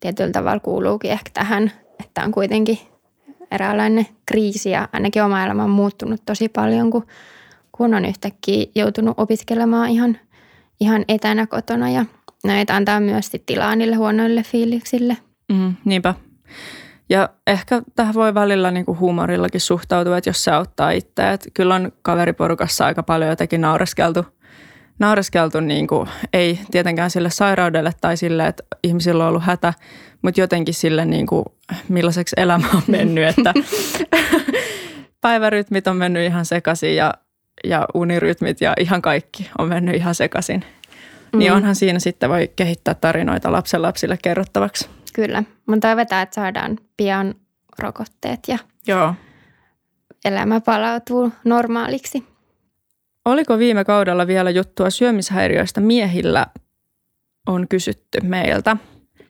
[0.01, 2.79] tietyllä tavalla kuuluukin ehkä tähän, että on kuitenkin
[3.51, 7.07] eräänlainen kriisi ja ainakin oma elämä on muuttunut tosi paljon, kun,
[7.73, 10.19] kun on yhtäkkiä joutunut opiskelemaan ihan
[10.81, 12.05] ihan etänä kotona ja
[12.45, 15.17] näitä antaa myös sit tilaa niille huonoille fiiliksille.
[15.53, 16.15] Mm, niinpä.
[17.09, 21.33] Ja ehkä tähän voi välillä niin kuin huumorillakin suhtautua, että jos se auttaa itseä.
[21.33, 24.27] Että kyllä on kaveriporukassa aika paljon jotenkin naureskeltu,
[24.99, 29.75] naureskeltu niin kuin, ei tietenkään sille sairaudelle tai sille, että ihmisillä on ollut hätä,
[30.23, 31.45] mutta jotenkin sille, niin kuin,
[31.89, 33.55] millaiseksi elämä on mennyt, että
[35.21, 37.15] päivärytmit on mennyt ihan sekaisin ja
[37.69, 40.65] ja unirytmit ja ihan kaikki on mennyt ihan sekaisin.
[41.33, 41.39] Mm.
[41.39, 44.89] Niin onhan siinä sitten voi kehittää tarinoita lapsille kerrottavaksi.
[45.15, 45.43] Kyllä.
[45.67, 47.35] Mun toivotaan, että saadaan pian
[47.79, 49.15] rokotteet ja Joo.
[50.25, 52.25] elämä palautuu normaaliksi.
[53.25, 56.47] Oliko viime kaudella vielä juttua syömishäiriöistä miehillä,
[57.47, 58.77] on kysytty meiltä.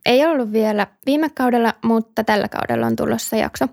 [0.06, 3.68] Ei ollut vielä viime kaudella, mutta tällä kaudella on tulossa jakso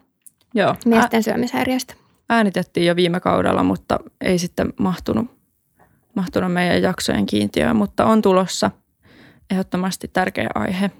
[0.54, 0.76] Joo.
[0.86, 1.94] miesten Ä- syömishäiriöistä
[2.30, 5.32] äänitettiin jo viime kaudella, mutta ei sitten mahtunut,
[6.16, 8.72] mahtunut meidän jaksojen kiintiöön, mutta on tulossa
[9.52, 10.92] ehdottomasti tärkeä aihe.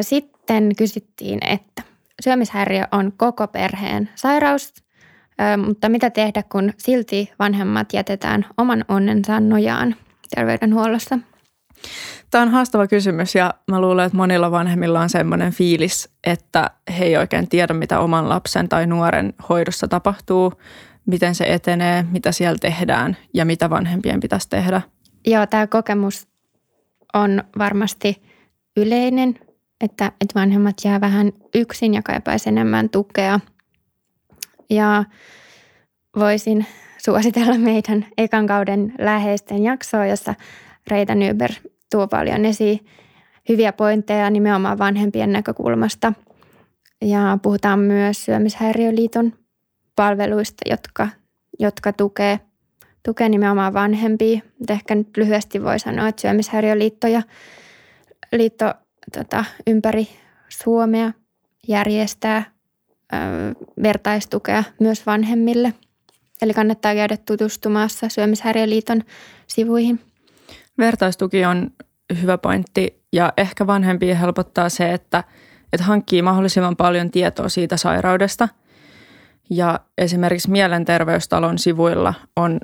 [0.00, 1.82] Sitten kysyttiin, että
[2.24, 4.74] syömishäiriö on koko perheen sairaus,
[5.66, 9.96] mutta mitä tehdä, kun silti vanhemmat jätetään oman onnensa nojaan
[10.34, 11.18] terveydenhuollossa?
[12.34, 17.04] Tämä on haastava kysymys ja mä luulen, että monilla vanhemmilla on semmoinen fiilis, että he
[17.04, 20.52] ei oikein tiedä, mitä oman lapsen tai nuoren hoidossa tapahtuu,
[21.06, 24.80] miten se etenee, mitä siellä tehdään ja mitä vanhempien pitäisi tehdä.
[25.26, 26.28] Joo, tämä kokemus
[27.14, 28.22] on varmasti
[28.76, 29.38] yleinen,
[29.80, 33.40] että, että vanhemmat jää vähän yksin ja kaipaisi enemmän tukea.
[34.70, 35.04] Ja
[36.16, 36.66] voisin
[37.04, 40.34] suositella meidän ekan kauden läheisten jaksoa, jossa
[40.86, 41.50] Reita Nyber
[41.94, 42.86] tuo paljon esiin
[43.48, 46.12] hyviä pointteja nimenomaan vanhempien näkökulmasta.
[47.02, 49.32] Ja puhutaan myös Syömishäiriöliiton
[49.96, 51.08] palveluista, jotka,
[51.58, 52.40] jotka tukee,
[53.02, 54.40] tukea nimenomaan vanhempia.
[54.70, 57.22] Ehkä nyt lyhyesti voi sanoa, että syömishäiriöliitto ja
[58.32, 58.74] liitto
[59.12, 60.08] tota, ympäri
[60.48, 61.12] Suomea
[61.68, 62.44] järjestää
[63.12, 63.16] ö,
[63.82, 65.74] vertaistukea myös vanhemmille.
[66.42, 69.02] Eli kannattaa käydä tutustumassa Syömishäiriöliiton
[69.46, 70.00] sivuihin.
[70.78, 71.70] Vertaistuki on
[72.22, 75.24] hyvä pointti ja ehkä vanhempia helpottaa se, että,
[75.72, 78.48] että hankkii mahdollisimman paljon tietoa siitä sairaudesta.
[79.50, 82.60] Ja esimerkiksi Mielenterveystalon sivuilla on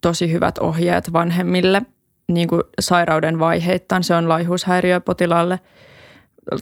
[0.00, 1.82] tosi hyvät ohjeet vanhemmille
[2.28, 4.04] niin kuin sairauden vaiheittain.
[4.04, 5.60] Se on laihuushäiriöpotilaalle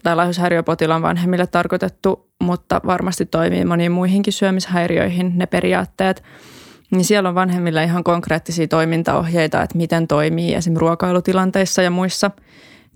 [0.03, 6.23] tai laihuushäiriöpotilaan vanhemmille tarkoitettu, mutta varmasti toimii moniin muihinkin syömishäiriöihin ne periaatteet.
[6.93, 12.31] Niin siellä on vanhemmille ihan konkreettisia toimintaohjeita, että miten toimii esimerkiksi ruokailutilanteissa ja muissa.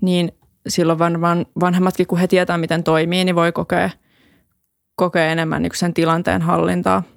[0.01, 0.33] Niin
[0.69, 3.91] silloin varmaan vanhemmatkin, kun he tietää, miten toimii, niin voi kokea,
[4.95, 7.03] kokea enemmän niin sen tilanteen hallintaa–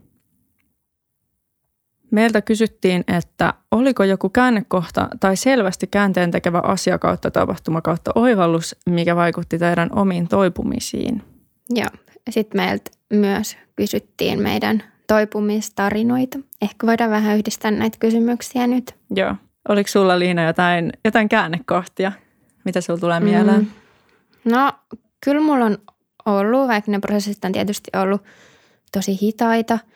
[2.11, 8.75] Meiltä kysyttiin, että oliko joku käännekohta tai selvästi käänteen tekevä asia kautta tapahtuma kautta oivallus,
[8.89, 11.23] mikä vaikutti teidän omiin toipumisiin.
[11.69, 11.89] Joo,
[12.29, 16.39] sitten meiltä myös kysyttiin meidän toipumistarinoita.
[16.61, 18.95] Ehkä voidaan vähän yhdistää näitä kysymyksiä nyt.
[19.15, 19.35] Joo.
[19.69, 22.11] Oliko sulla Liina jotain, jotain käännekohtia?
[22.65, 23.59] Mitä sulla tulee mieleen?
[23.59, 24.51] Mm.
[24.51, 24.71] No
[25.25, 25.77] kyllä mulla on
[26.25, 28.21] ollut, vaikka ne prosessit on tietysti ollut
[28.91, 29.79] tosi hitaita–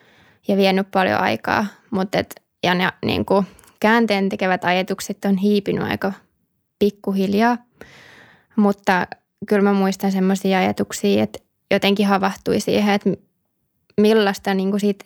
[0.48, 3.46] ja vienyt paljon aikaa, mutta et, ja ne niin kuin
[3.80, 6.14] käänteen tekevät ajatukset on hiipinyt aika
[6.80, 7.58] pikkuhiljaa,
[8.56, 9.08] mutta
[9.48, 11.40] kyllä mä muistan semmoisia ajatuksia, että
[11.72, 13.10] jotenkin havahtui siihen, että
[13.98, 15.06] millaista niin kuin siitä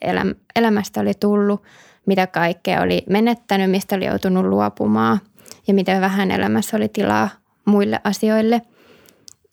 [0.56, 1.64] elämästä oli tullut,
[2.06, 5.20] mitä kaikkea oli menettänyt, mistä oli joutunut luopumaan
[5.68, 7.30] ja miten vähän elämässä oli tilaa
[7.66, 8.62] muille asioille.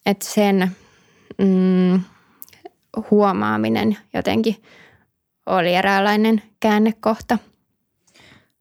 [0.06, 0.70] Että sen
[1.38, 2.00] mm,
[3.10, 4.56] huomaaminen jotenkin–
[5.46, 7.38] oli eräänlainen käännekohta.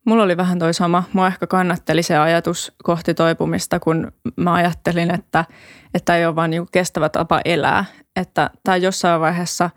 [0.05, 1.03] Mulla oli vähän toi sama.
[1.13, 5.45] Mua ehkä kannatteli se ajatus kohti toipumista, kun mä ajattelin, että,
[5.93, 7.85] että ei ole vaan niinku kestävä tapa elää.
[8.15, 9.69] Että tai jossain vaiheessa,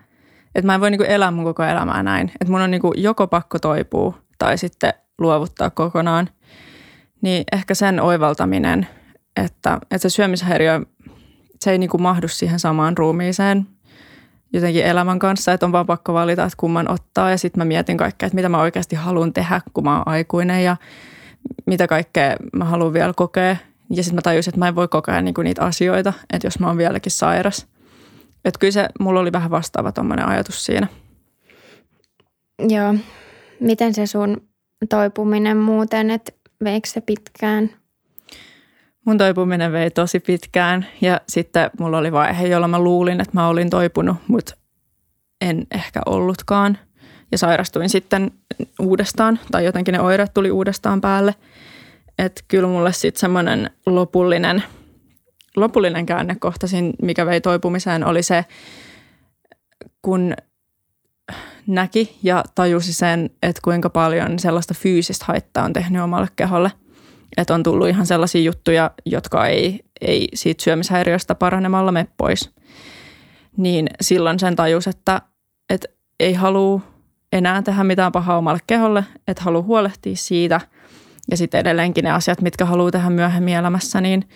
[0.57, 2.31] että mä en voi niinku elää mun koko elämää näin.
[2.41, 6.29] Että mun on niinku joko pakko toipua tai sitten luovuttaa kokonaan.
[7.21, 8.87] Niin ehkä sen oivaltaminen,
[9.35, 10.81] että, että se syömishäiriö,
[11.59, 13.67] se ei niinku mahdu siihen samaan ruumiiseen,
[14.53, 17.31] jotenkin elämän kanssa, että on vaan pakko valita, että kumman ottaa.
[17.31, 20.63] Ja sitten mä mietin kaikkea, että mitä mä oikeasti haluan tehdä, kun mä oon aikuinen
[20.63, 20.77] ja
[21.65, 23.55] mitä kaikkea mä haluan vielä kokea.
[23.89, 26.67] Ja sitten mä tajusin, että mä en voi kokea niinku niitä asioita, että jos mä
[26.67, 27.67] oon vieläkin sairas.
[28.45, 30.87] Että kyllä se, mulla oli vähän vastaava tuommoinen ajatus siinä.
[32.69, 32.95] Joo.
[33.59, 34.47] Miten se sun
[34.89, 36.31] toipuminen muuten, että
[36.63, 37.69] veikö se pitkään–
[39.07, 43.47] Mun toipuminen vei tosi pitkään ja sitten mulla oli vaihe, jolla mä luulin, että mä
[43.47, 44.55] olin toipunut, mutta
[45.41, 46.77] en ehkä ollutkaan.
[47.31, 48.31] Ja sairastuin sitten
[48.79, 51.35] uudestaan tai jotenkin ne oireet tuli uudestaan päälle.
[52.19, 54.63] Että kyllä mulle sitten semmoinen lopullinen,
[55.55, 56.67] lopullinen käännekohta,
[57.01, 58.45] mikä vei toipumiseen, oli se,
[60.01, 60.33] kun
[61.67, 66.71] näki ja tajusi sen, että kuinka paljon sellaista fyysistä haittaa on tehnyt omalle keholle–
[67.37, 72.49] että on tullut ihan sellaisia juttuja, jotka ei, ei siitä syömishäiriöstä paranemalla me pois.
[73.57, 75.21] Niin silloin sen tajus, että,
[75.69, 75.87] että
[76.19, 76.81] ei halua
[77.33, 80.61] enää tehdä mitään pahaa omalle keholle, että haluaa huolehtia siitä.
[81.31, 84.29] Ja sitten edelleenkin ne asiat, mitkä haluaa tehdä myöhemmin elämässä, niin,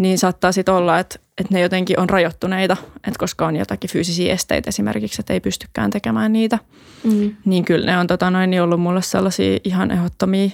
[0.00, 4.32] niin saattaa sitten olla, että, että ne jotenkin on rajoittuneita, että koska on jotakin fyysisiä
[4.32, 6.58] esteitä esimerkiksi, että ei pystykään tekemään niitä.
[7.04, 7.36] Mm.
[7.44, 10.50] Niin kyllä ne on tota noin, niin ollut mulle sellaisia ihan ehdottomia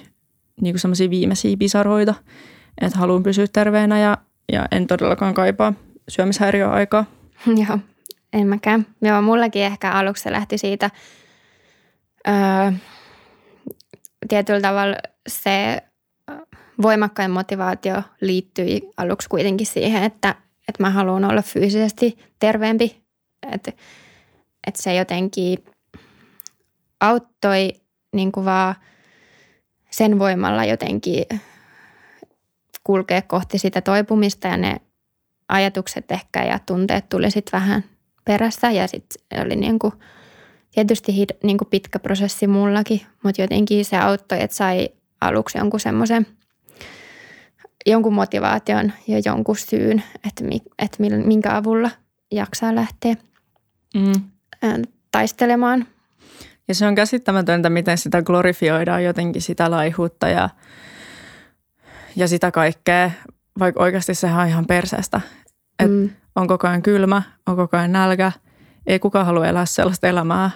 [0.61, 2.15] niin kuin semmoisia viimeisiä pisaroita,
[2.81, 4.19] että haluan pysyä terveenä ja,
[4.53, 5.73] ja en todellakaan kaipaa
[6.09, 7.05] syömishäiriöaikaa.
[7.69, 7.79] Joo,
[8.33, 8.87] en mäkään.
[9.03, 10.91] Joo, mullakin ehkä aluksi se lähti siitä
[12.29, 12.73] öö,
[14.29, 14.97] tietyllä tavalla
[15.29, 15.83] se
[16.83, 20.35] voimakkain motivaatio liittyi aluksi kuitenkin siihen, että,
[20.69, 23.03] että mä haluan olla fyysisesti terveempi.
[23.53, 23.73] Että,
[24.67, 25.59] että se jotenkin
[27.01, 27.73] auttoi
[28.13, 28.75] niin kuin vaan–
[29.97, 31.25] sen voimalla jotenkin
[32.85, 34.77] kulkea kohti sitä toipumista ja ne
[35.49, 37.85] ajatukset ehkä ja tunteet tuli sitten vähän
[38.25, 39.93] perässä ja sitten oli niin kuin,
[40.71, 44.89] tietysti niin kuin pitkä prosessi mullakin, mutta jotenkin se auttoi, että sai
[45.21, 46.27] aluksi jonkun semmoisen
[47.87, 50.45] jonkun motivaation ja jonkun syyn, että,
[50.79, 51.91] että minkä avulla
[52.33, 53.15] jaksaa lähteä
[53.95, 54.13] mm.
[55.13, 55.87] taistelemaan
[56.69, 60.49] ja se on käsittämätöntä, miten sitä glorifioidaan jotenkin sitä laihuutta ja,
[62.17, 63.11] ja sitä kaikkea,
[63.59, 65.21] vaikka oikeasti sehän on ihan perseestä.
[65.79, 66.11] Et mm.
[66.37, 68.33] On koko ajan kylmä, on koko ajan nälkä,
[68.87, 70.51] ei kukaan halua elää sellaista elämää.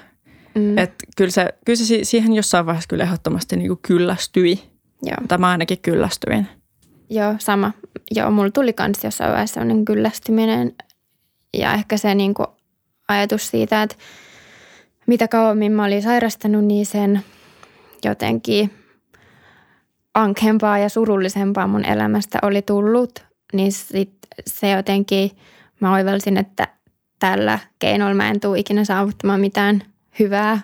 [0.55, 0.79] Mm.
[0.79, 4.62] Että kyllä se, kyllä se siihen jossain vaiheessa kyllä ehdottomasti niin kuin kyllästyi.
[5.03, 5.16] Joo.
[5.29, 6.47] Tai mä ainakin kyllästyin.
[7.11, 7.73] Joo, sama.
[8.11, 10.75] Joo, mulla tuli kans jossain vaiheessa sellainen kyllästyminen
[11.55, 12.46] ja ehkä se niin kuin
[13.09, 13.96] ajatus siitä, että
[15.07, 17.20] mitä kauemmin mä olin sairastanut, niin sen
[18.05, 18.70] jotenkin
[20.14, 24.12] ankempaa ja surullisempaa mun elämästä oli tullut, niin sit
[24.46, 25.31] se jotenkin,
[25.81, 26.68] mä oivelsin, että
[27.18, 29.83] tällä keinoilla mä en tule ikinä saavuttamaan mitään
[30.18, 30.61] hyvää,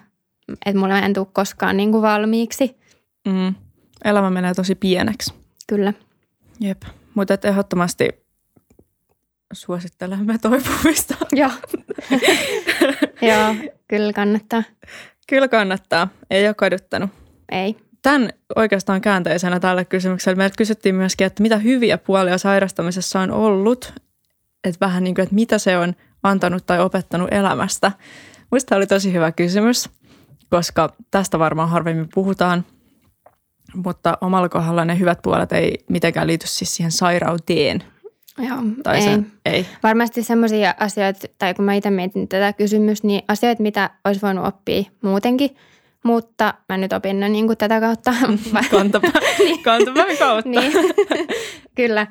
[0.67, 2.77] että mulla en tule koskaan niin kuin valmiiksi.
[3.29, 3.55] Mm.
[4.05, 5.35] Elämä menee tosi pieneksi.
[5.67, 5.93] Kyllä.
[6.61, 6.83] Jep,
[7.15, 8.27] mutta ehdottomasti
[9.53, 11.15] suosittelemme toipumista.
[11.33, 11.51] Joo.
[13.23, 13.55] Joo,
[13.89, 14.63] kyllä kannattaa.
[15.29, 16.09] Kyllä kannattaa.
[16.31, 17.11] Ei ole kaduttanut.
[17.53, 17.77] Ei.
[18.03, 20.37] Tämän oikeastaan käänteisenä tälle kysymykselle.
[20.37, 23.93] Meiltä kysyttiin myöskin, että mitä hyviä puolia sairastamisessa on ollut.
[24.65, 27.93] Että vähän niin kuin, että mitä se on antanut tai opettanut elämästä.
[28.51, 29.91] Minusta oli tosi hyvä kysymys,
[30.51, 32.65] koska tästä varmaan harvemmin puhutaan.
[33.85, 37.83] Mutta omalla kohdalla ne hyvät puolet ei mitenkään liity siis siihen sairauteen–
[38.39, 39.03] Joo, tai ei.
[39.03, 39.67] Sen, ei.
[39.83, 44.47] Varmasti sellaisia asioita, tai kun mä itse mietin tätä kysymystä, niin asioita, mitä olisi voinut
[44.47, 45.57] oppia muutenkin,
[46.05, 48.15] mutta mä nyt opin ne niin kuin tätä kautta.
[48.71, 49.09] Kantapa,
[49.39, 49.63] niin.
[49.63, 50.51] Kantapäin kautta.
[50.61, 50.73] niin.
[51.75, 52.07] Kyllä,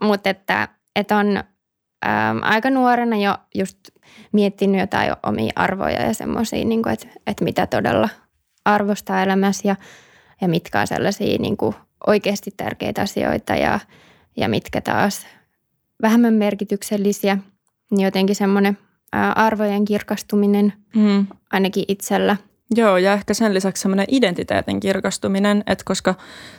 [0.00, 3.78] mutta että, että on äm, aika nuorena jo just
[4.32, 8.08] miettinyt jotain omia arvoja ja semmoisia, niin että, että mitä todella
[8.64, 9.76] arvostaa elämässä ja,
[10.40, 11.74] ja mitkä on sellaisia niin kuin
[12.06, 13.80] oikeasti tärkeitä asioita ja,
[14.36, 15.26] ja mitkä taas–
[16.02, 17.38] vähemmän merkityksellisiä,
[17.90, 18.78] niin jotenkin semmoinen
[19.34, 21.26] arvojen kirkastuminen mm.
[21.52, 22.36] ainakin itsellä.
[22.76, 26.14] Joo, ja ehkä sen lisäksi semmoinen identiteetin kirkastuminen, että koska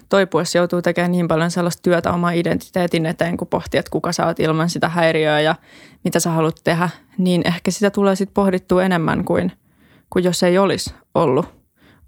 [0.10, 4.26] toipuessa joutuu tekemään niin paljon sellaista työtä oma identiteetin eteen, kun pohtii, että kuka sä
[4.26, 5.56] oot ilman sitä häiriöä ja
[6.04, 9.52] mitä sä haluat tehdä, niin ehkä sitä tulee sitten pohdittua enemmän kuin,
[10.10, 11.61] kuin jos ei olisi ollut,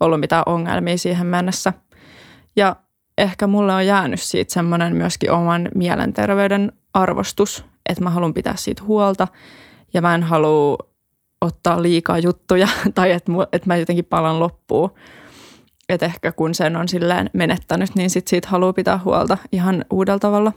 [0.04, 1.74] ollut mitään ongelmia siihen mennessä.
[2.56, 2.76] Ja
[3.18, 8.84] ehkä mulle on jäänyt siitä semmoinen myöskin oman mielenterveyden arvostus, että mä haluan pitää siitä
[8.84, 9.28] huolta
[9.94, 10.78] ja mä en halua
[11.42, 14.92] ottaa liikaa juttuja tai että, että mä jotenkin palan loppuun.
[15.90, 20.20] Että ehkä kun sen on silleen menettänyt, niin sit siitä haluaa pitää huolta ihan uudella
[20.20, 20.54] tavalla.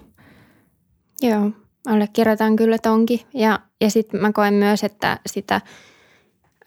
[1.22, 1.50] Joo,
[1.86, 3.20] allekirjoitan kyllä tonkin.
[3.34, 5.60] Ja, ja sitten mä koen myös, että sitä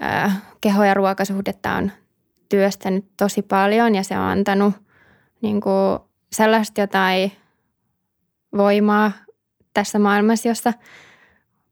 [0.02, 1.92] äh, keho- ja ruokasuhdetta on
[2.50, 4.74] työstänyt tosi paljon ja se on antanut
[5.42, 6.00] niin kuin
[6.32, 7.32] sellaista jotain
[8.58, 9.12] voimaa
[9.74, 10.74] tässä maailmassa, jossa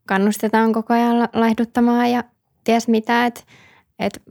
[0.06, 2.24] kannustetaan koko ajan laihduttamaan ja
[2.64, 3.42] ties mitä, että
[4.00, 4.22] et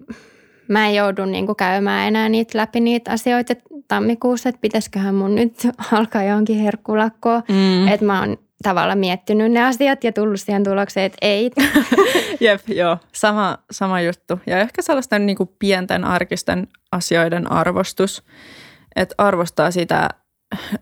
[0.68, 3.54] mä en joudu niinku käymään enää niitä läpi niitä asioita
[3.88, 5.54] tammikuussa, että pitäisiköhän mun nyt
[5.92, 7.88] alkaa johonkin herkkulakkoon, mm.
[7.88, 11.50] että mä oon tavallaan miettinyt ne asiat ja tullut siihen tulokseen, että ei.
[12.40, 14.40] Jep, joo, sama, sama juttu.
[14.46, 18.22] Ja ehkä sellaisten niin kuin pienten arkisten asioiden arvostus,
[18.96, 20.08] että arvostaa sitä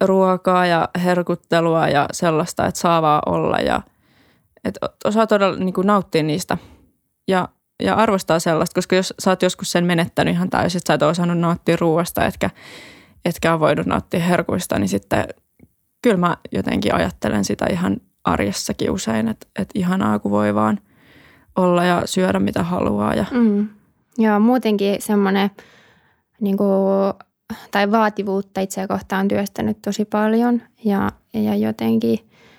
[0.01, 3.83] ruokaa ja herkuttelua ja sellaista, että saa vaan olla ja
[4.65, 6.59] että osaa todella niin kuin nauttia niistä
[7.29, 7.49] ja,
[7.83, 11.03] ja arvostaa sellaista, koska jos sä oot joskus sen menettänyt ihan täysin, että sä et
[11.03, 12.51] ole osannut nauttia ruoasta etkä,
[13.25, 15.25] etkä ole voinut nauttia herkuista, niin sitten
[16.05, 20.81] kyllä mä jotenkin ajattelen sitä ihan arjessakin usein, että, että ihanaa kun voi vaan
[21.57, 23.15] olla ja syödä mitä haluaa.
[23.15, 23.25] Ja.
[23.31, 23.69] Mm.
[24.19, 25.51] Joo, muutenkin semmoinen
[26.41, 27.15] niin kuin
[27.71, 32.19] tai vaativuutta itseä kohtaan työstänyt tosi paljon ja, ja jotenkin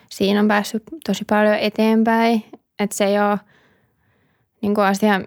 [0.09, 2.43] siinä on päässyt tosi paljon eteenpäin.
[2.79, 3.39] Että se ei ole
[4.61, 5.21] niin kuin asia,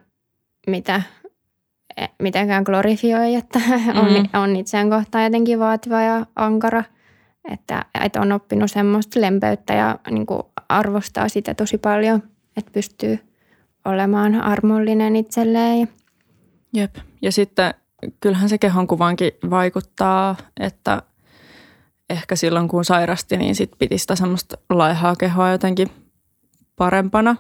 [0.67, 1.03] mitä
[1.97, 3.61] e, mitenkään glorifioi, että
[4.03, 4.41] on, mm.
[4.41, 6.85] on itseään kohtaan jotenkin vaativa ja ankara.
[7.53, 12.23] Että, että on oppinut semmoista lempeyttä ja niin kuin arvostaa sitä tosi paljon,
[12.57, 13.19] että pystyy
[13.85, 15.89] olemaan armollinen itselleen.
[16.75, 16.97] Jep.
[17.23, 17.75] Ja sitten
[18.21, 21.03] kyllähän se kehonkuvankin vaikuttaa, että
[22.11, 25.89] ehkä silloin kun sairasti, niin sit piti sitä semmoista laihaa kehoa jotenkin
[26.77, 27.37] parempana.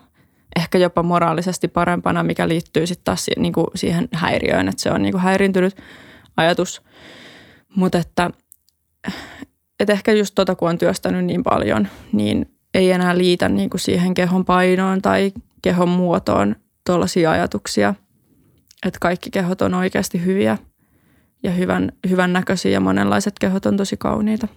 [0.57, 5.03] Ehkä jopa moraalisesti parempana, mikä liittyy sitten taas niin kuin siihen häiriöön, että se on
[5.03, 5.76] niin kuin häirintynyt
[6.37, 6.83] ajatus.
[7.76, 8.30] Mutta että,
[9.81, 13.81] että ehkä just tota, kun on työstänyt niin paljon, niin ei enää liitä niin kuin
[13.81, 17.95] siihen kehon painoon tai kehon muotoon tuollaisia ajatuksia–
[18.87, 20.59] että kaikki kehot on oikeasti hyviä
[21.43, 24.49] ja hyvän, hyvän näköisiä ja monenlaiset kehot on tosi kauniita.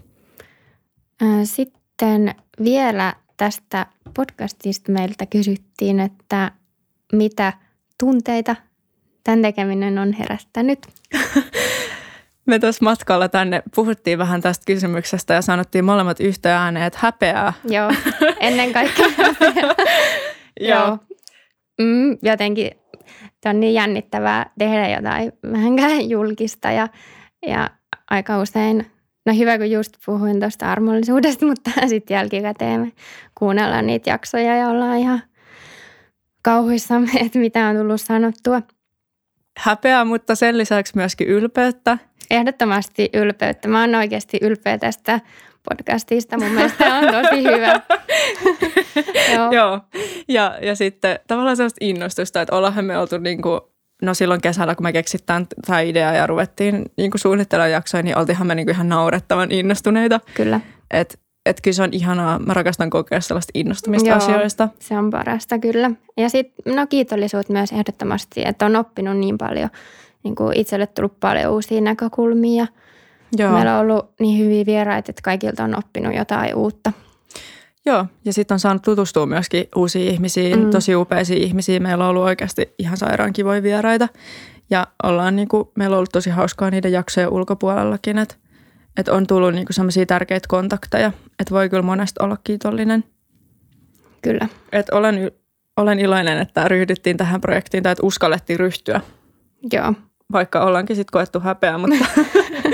[1.44, 6.52] Sitten vielä tästä podcastista meiltä kysyttiin, että
[7.14, 7.54] mitä
[8.00, 8.56] tunteita
[9.24, 10.80] tämän tekeminen on herättänyt?
[12.46, 17.54] Me tuossa matkalla tänne puhuttiin vähän tästä kysymyksestä ja sanottiin molemmat yhtä ääneen, että häpeää.
[17.70, 17.92] Joo,
[18.40, 19.06] ennen kaikkea.
[20.70, 20.98] Joo.
[21.82, 22.72] Mm, jotenkin
[23.42, 26.88] että on niin jännittävää tehdä jotain vähänkään julkista ja,
[27.48, 27.70] ja
[28.10, 28.92] aika usein,
[29.26, 32.94] no hyvä kun just puhuin tuosta armollisuudesta, mutta sitten jälkikäteen
[33.38, 35.22] kuunnellaan niitä jaksoja ja ollaan ihan
[36.42, 38.62] kauhuissamme, että mitä on tullut sanottua.
[39.60, 41.98] Häpeää, mutta sen lisäksi myöskin ylpeyttä.
[42.30, 43.68] Ehdottomasti ylpeyttä.
[43.68, 45.20] Mä oon oikeasti ylpeä tästä
[45.70, 46.38] podcastista.
[46.38, 47.82] Mun mielestä on tosi hyvä.
[49.36, 49.52] Joo.
[49.52, 49.80] Joo.
[50.28, 53.62] Ja, ja sitten tavallaan sellaista innostusta, että ollaanhan me oltu niin kuin,
[54.02, 58.18] no silloin kesällä, kun me keksitään tämä idea ja ruvettiin niin kuin suunnittelemaan jaksoja, niin
[58.18, 60.20] oltiinhan me niin kuin ihan naurettavan innostuneita.
[60.34, 60.60] Kyllä.
[60.92, 62.40] Et, et kyllä se on ihanaa.
[62.40, 64.70] Mä rakastan kokea sellaista innostumista Joo, asioista.
[64.80, 65.92] se on parasta kyllä.
[66.18, 69.70] Ja sitten no kiitollisuut myös ehdottomasti, että on oppinut niin paljon.
[70.24, 72.68] Niin kuin itselle tullut paljon uusia näkökulmia.
[73.38, 73.52] Joo.
[73.52, 76.92] Meillä on ollut niin hyviä vieraita, että kaikilta on oppinut jotain uutta.
[77.86, 80.70] Joo, ja sitten on saanut tutustua myöskin uusiin ihmisiin, mm.
[80.70, 81.84] tosi upeisiin ihmisiin.
[81.84, 84.08] Meillä on ollut oikeasti ihan sairaan kivoja vieraita.
[84.70, 88.36] Ja ollaan niin kuin, meillä on ollut tosi hauskaa niiden jaksojen ulkopuolellakin, että,
[88.98, 93.04] että on tullut niin sellaisia tärkeitä kontakteja, että voi kyllä monesta olla kiitollinen.
[94.22, 94.48] Kyllä.
[94.72, 95.32] Että olen,
[95.78, 99.02] olen iloinen, että ryhdyttiin tähän projektiin tai että uskallettiin ryhtyä.
[99.74, 99.94] Joo.
[100.32, 101.96] Vaikka ollaankin sitten koettu häpeää, mutta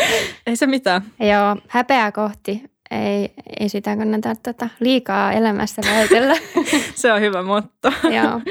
[0.47, 1.01] ei se mitään.
[1.19, 2.63] Joo, häpeää kohti.
[2.91, 6.35] Ei, ei sitä kannata tota, liikaa elämässä vältellä.
[6.95, 7.91] se on hyvä motto.
[8.03, 8.41] Joo.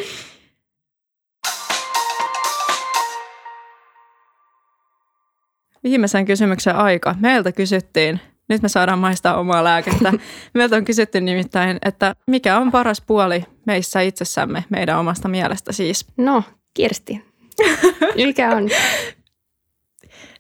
[5.87, 7.15] Viimeisen kysymyksen aika.
[7.21, 10.13] Meiltä kysyttiin, nyt me saadaan maistaa omaa lääkettä.
[10.55, 16.07] Meiltä on kysytty nimittäin, että mikä on paras puoli meissä itsessämme, meidän omasta mielestä siis?
[16.17, 16.43] No,
[16.75, 17.25] Kirsti.
[18.17, 18.69] Mikä on?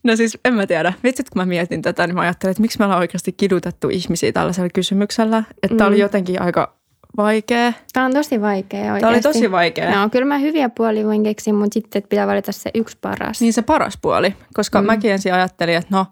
[0.05, 0.92] No siis en mä tiedä.
[1.05, 4.32] Vitsit kun mä mietin tätä, niin mä ajattelin, että miksi me ollaan oikeasti kidutettu ihmisiä
[4.32, 5.44] tällaisella kysymyksellä.
[5.62, 5.88] Että mm.
[5.88, 6.75] oli jotenkin aika
[7.16, 7.72] vaikea.
[7.92, 9.00] Tämä on tosi vaikea oikeasti.
[9.00, 10.00] Tämä oli tosi vaikea.
[10.00, 13.40] No kyllä mä hyviä puolia voin keksiä, mutta sitten että pitää valita se yksi paras.
[13.40, 14.86] Niin se paras puoli, koska mm.
[14.86, 16.06] mäkin ensin ajattelin, että no,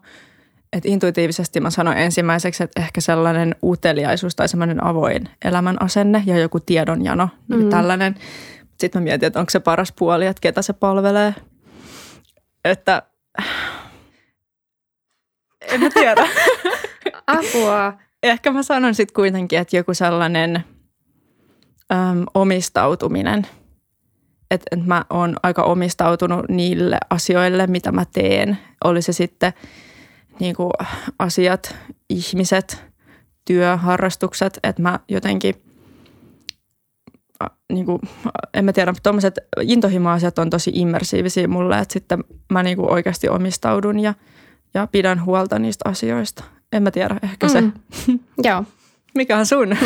[0.72, 6.38] että intuitiivisesti mä sanoin ensimmäiseksi, että ehkä sellainen uteliaisuus tai semmoinen avoin elämän asenne ja
[6.38, 7.70] joku tiedonjano, niin mm.
[7.70, 8.14] tällainen.
[8.80, 11.34] Sitten mä mietin, että onko se paras puoli, että ketä se palvelee.
[12.64, 13.02] Että
[15.72, 16.26] en mä tiedä.
[17.26, 17.92] Apua.
[18.22, 20.64] Ehkä mä sanon sitten kuitenkin, että joku sellainen
[21.92, 23.46] äm, omistautuminen.
[24.50, 28.58] Että et mä oon aika omistautunut niille asioille, mitä mä teen.
[28.84, 29.52] Oli se sitten
[30.40, 30.70] niin kuin
[31.18, 31.76] asiat,
[32.10, 32.84] ihmiset,
[33.44, 34.58] työ, harrastukset.
[34.62, 35.54] Että mä jotenkin,
[37.72, 38.00] niin kuin,
[38.54, 41.78] en mä tiedä, tuommoiset intohimo-asiat on tosi immersiivisiä mulle.
[41.78, 44.14] Että sitten mä niin kuin oikeasti omistaudun ja–
[44.74, 46.44] ja pidän huolta niistä asioista.
[46.72, 47.60] En mä tiedä, ehkä se.
[47.60, 47.72] Mm.
[48.44, 48.64] Joo.
[49.14, 49.68] Mikä on sun?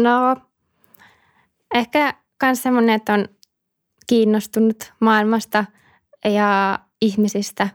[0.00, 0.36] no,
[1.74, 3.28] ehkä myös semmoinen, että on
[4.06, 5.64] kiinnostunut maailmasta
[6.24, 7.68] ja ihmisistä,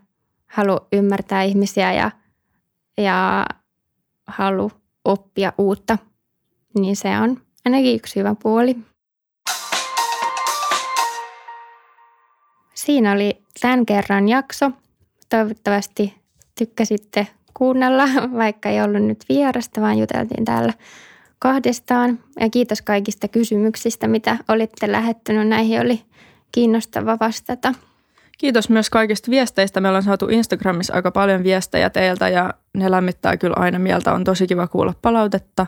[0.47, 2.11] halu ymmärtää ihmisiä ja,
[2.97, 3.45] ja
[4.27, 4.71] halu
[5.05, 5.97] oppia uutta.
[6.79, 8.75] Niin se on ainakin yksi hyvä puoli.
[12.73, 14.71] Siinä oli tämän kerran jakso.
[15.29, 16.15] Toivottavasti
[16.57, 18.03] tykkäsitte kuunnella,
[18.37, 20.73] vaikka ei ollut nyt vierasta, vaan juteltiin täällä
[21.39, 22.19] kahdestaan.
[22.39, 25.47] Ja kiitos kaikista kysymyksistä, mitä olitte lähettänyt.
[25.47, 26.01] Näihin oli
[26.51, 27.73] kiinnostava vastata.
[28.37, 29.81] Kiitos myös kaikista viesteistä.
[29.81, 34.13] Meillä on saatu Instagramissa aika paljon viestejä teiltä ja ne lämmittää kyllä aina mieltä.
[34.13, 35.67] On tosi kiva kuulla palautetta,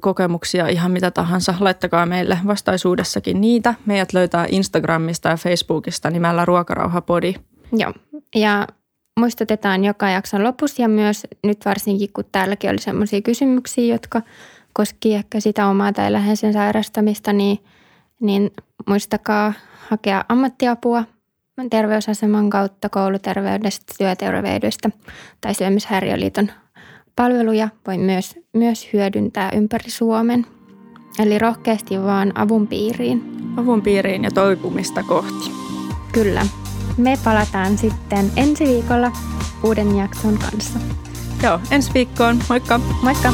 [0.00, 1.54] kokemuksia, ihan mitä tahansa.
[1.60, 3.74] Laittakaa meille vastaisuudessakin niitä.
[3.86, 7.34] Meidät löytää Instagramista ja Facebookista nimellä Ruokarauhapodi.
[7.72, 7.92] Joo,
[8.34, 8.66] ja
[9.20, 14.22] muistutetaan joka jakson lopussa ja myös nyt varsinkin, kun täälläkin oli sellaisia kysymyksiä, jotka
[14.72, 17.58] koski ehkä sitä omaa tai läheisen sairastamista, niin,
[18.20, 18.50] niin
[18.86, 19.52] muistakaa
[19.88, 21.04] hakea ammattiapua
[21.70, 24.90] terveysaseman kautta, kouluterveydestä, työterveydestä
[25.40, 26.50] tai syömishäiriöliiton
[27.16, 30.46] palveluja voi myös, myös hyödyntää ympäri Suomen.
[31.18, 33.36] Eli rohkeasti vaan avun piiriin.
[33.56, 35.50] Avun piiriin ja toipumista kohti.
[36.12, 36.46] Kyllä.
[36.96, 39.12] Me palataan sitten ensi viikolla
[39.62, 40.78] uuden jakson kanssa.
[41.42, 42.38] Joo, ensi viikkoon.
[42.48, 42.80] Moikka!
[43.02, 43.32] Moikka!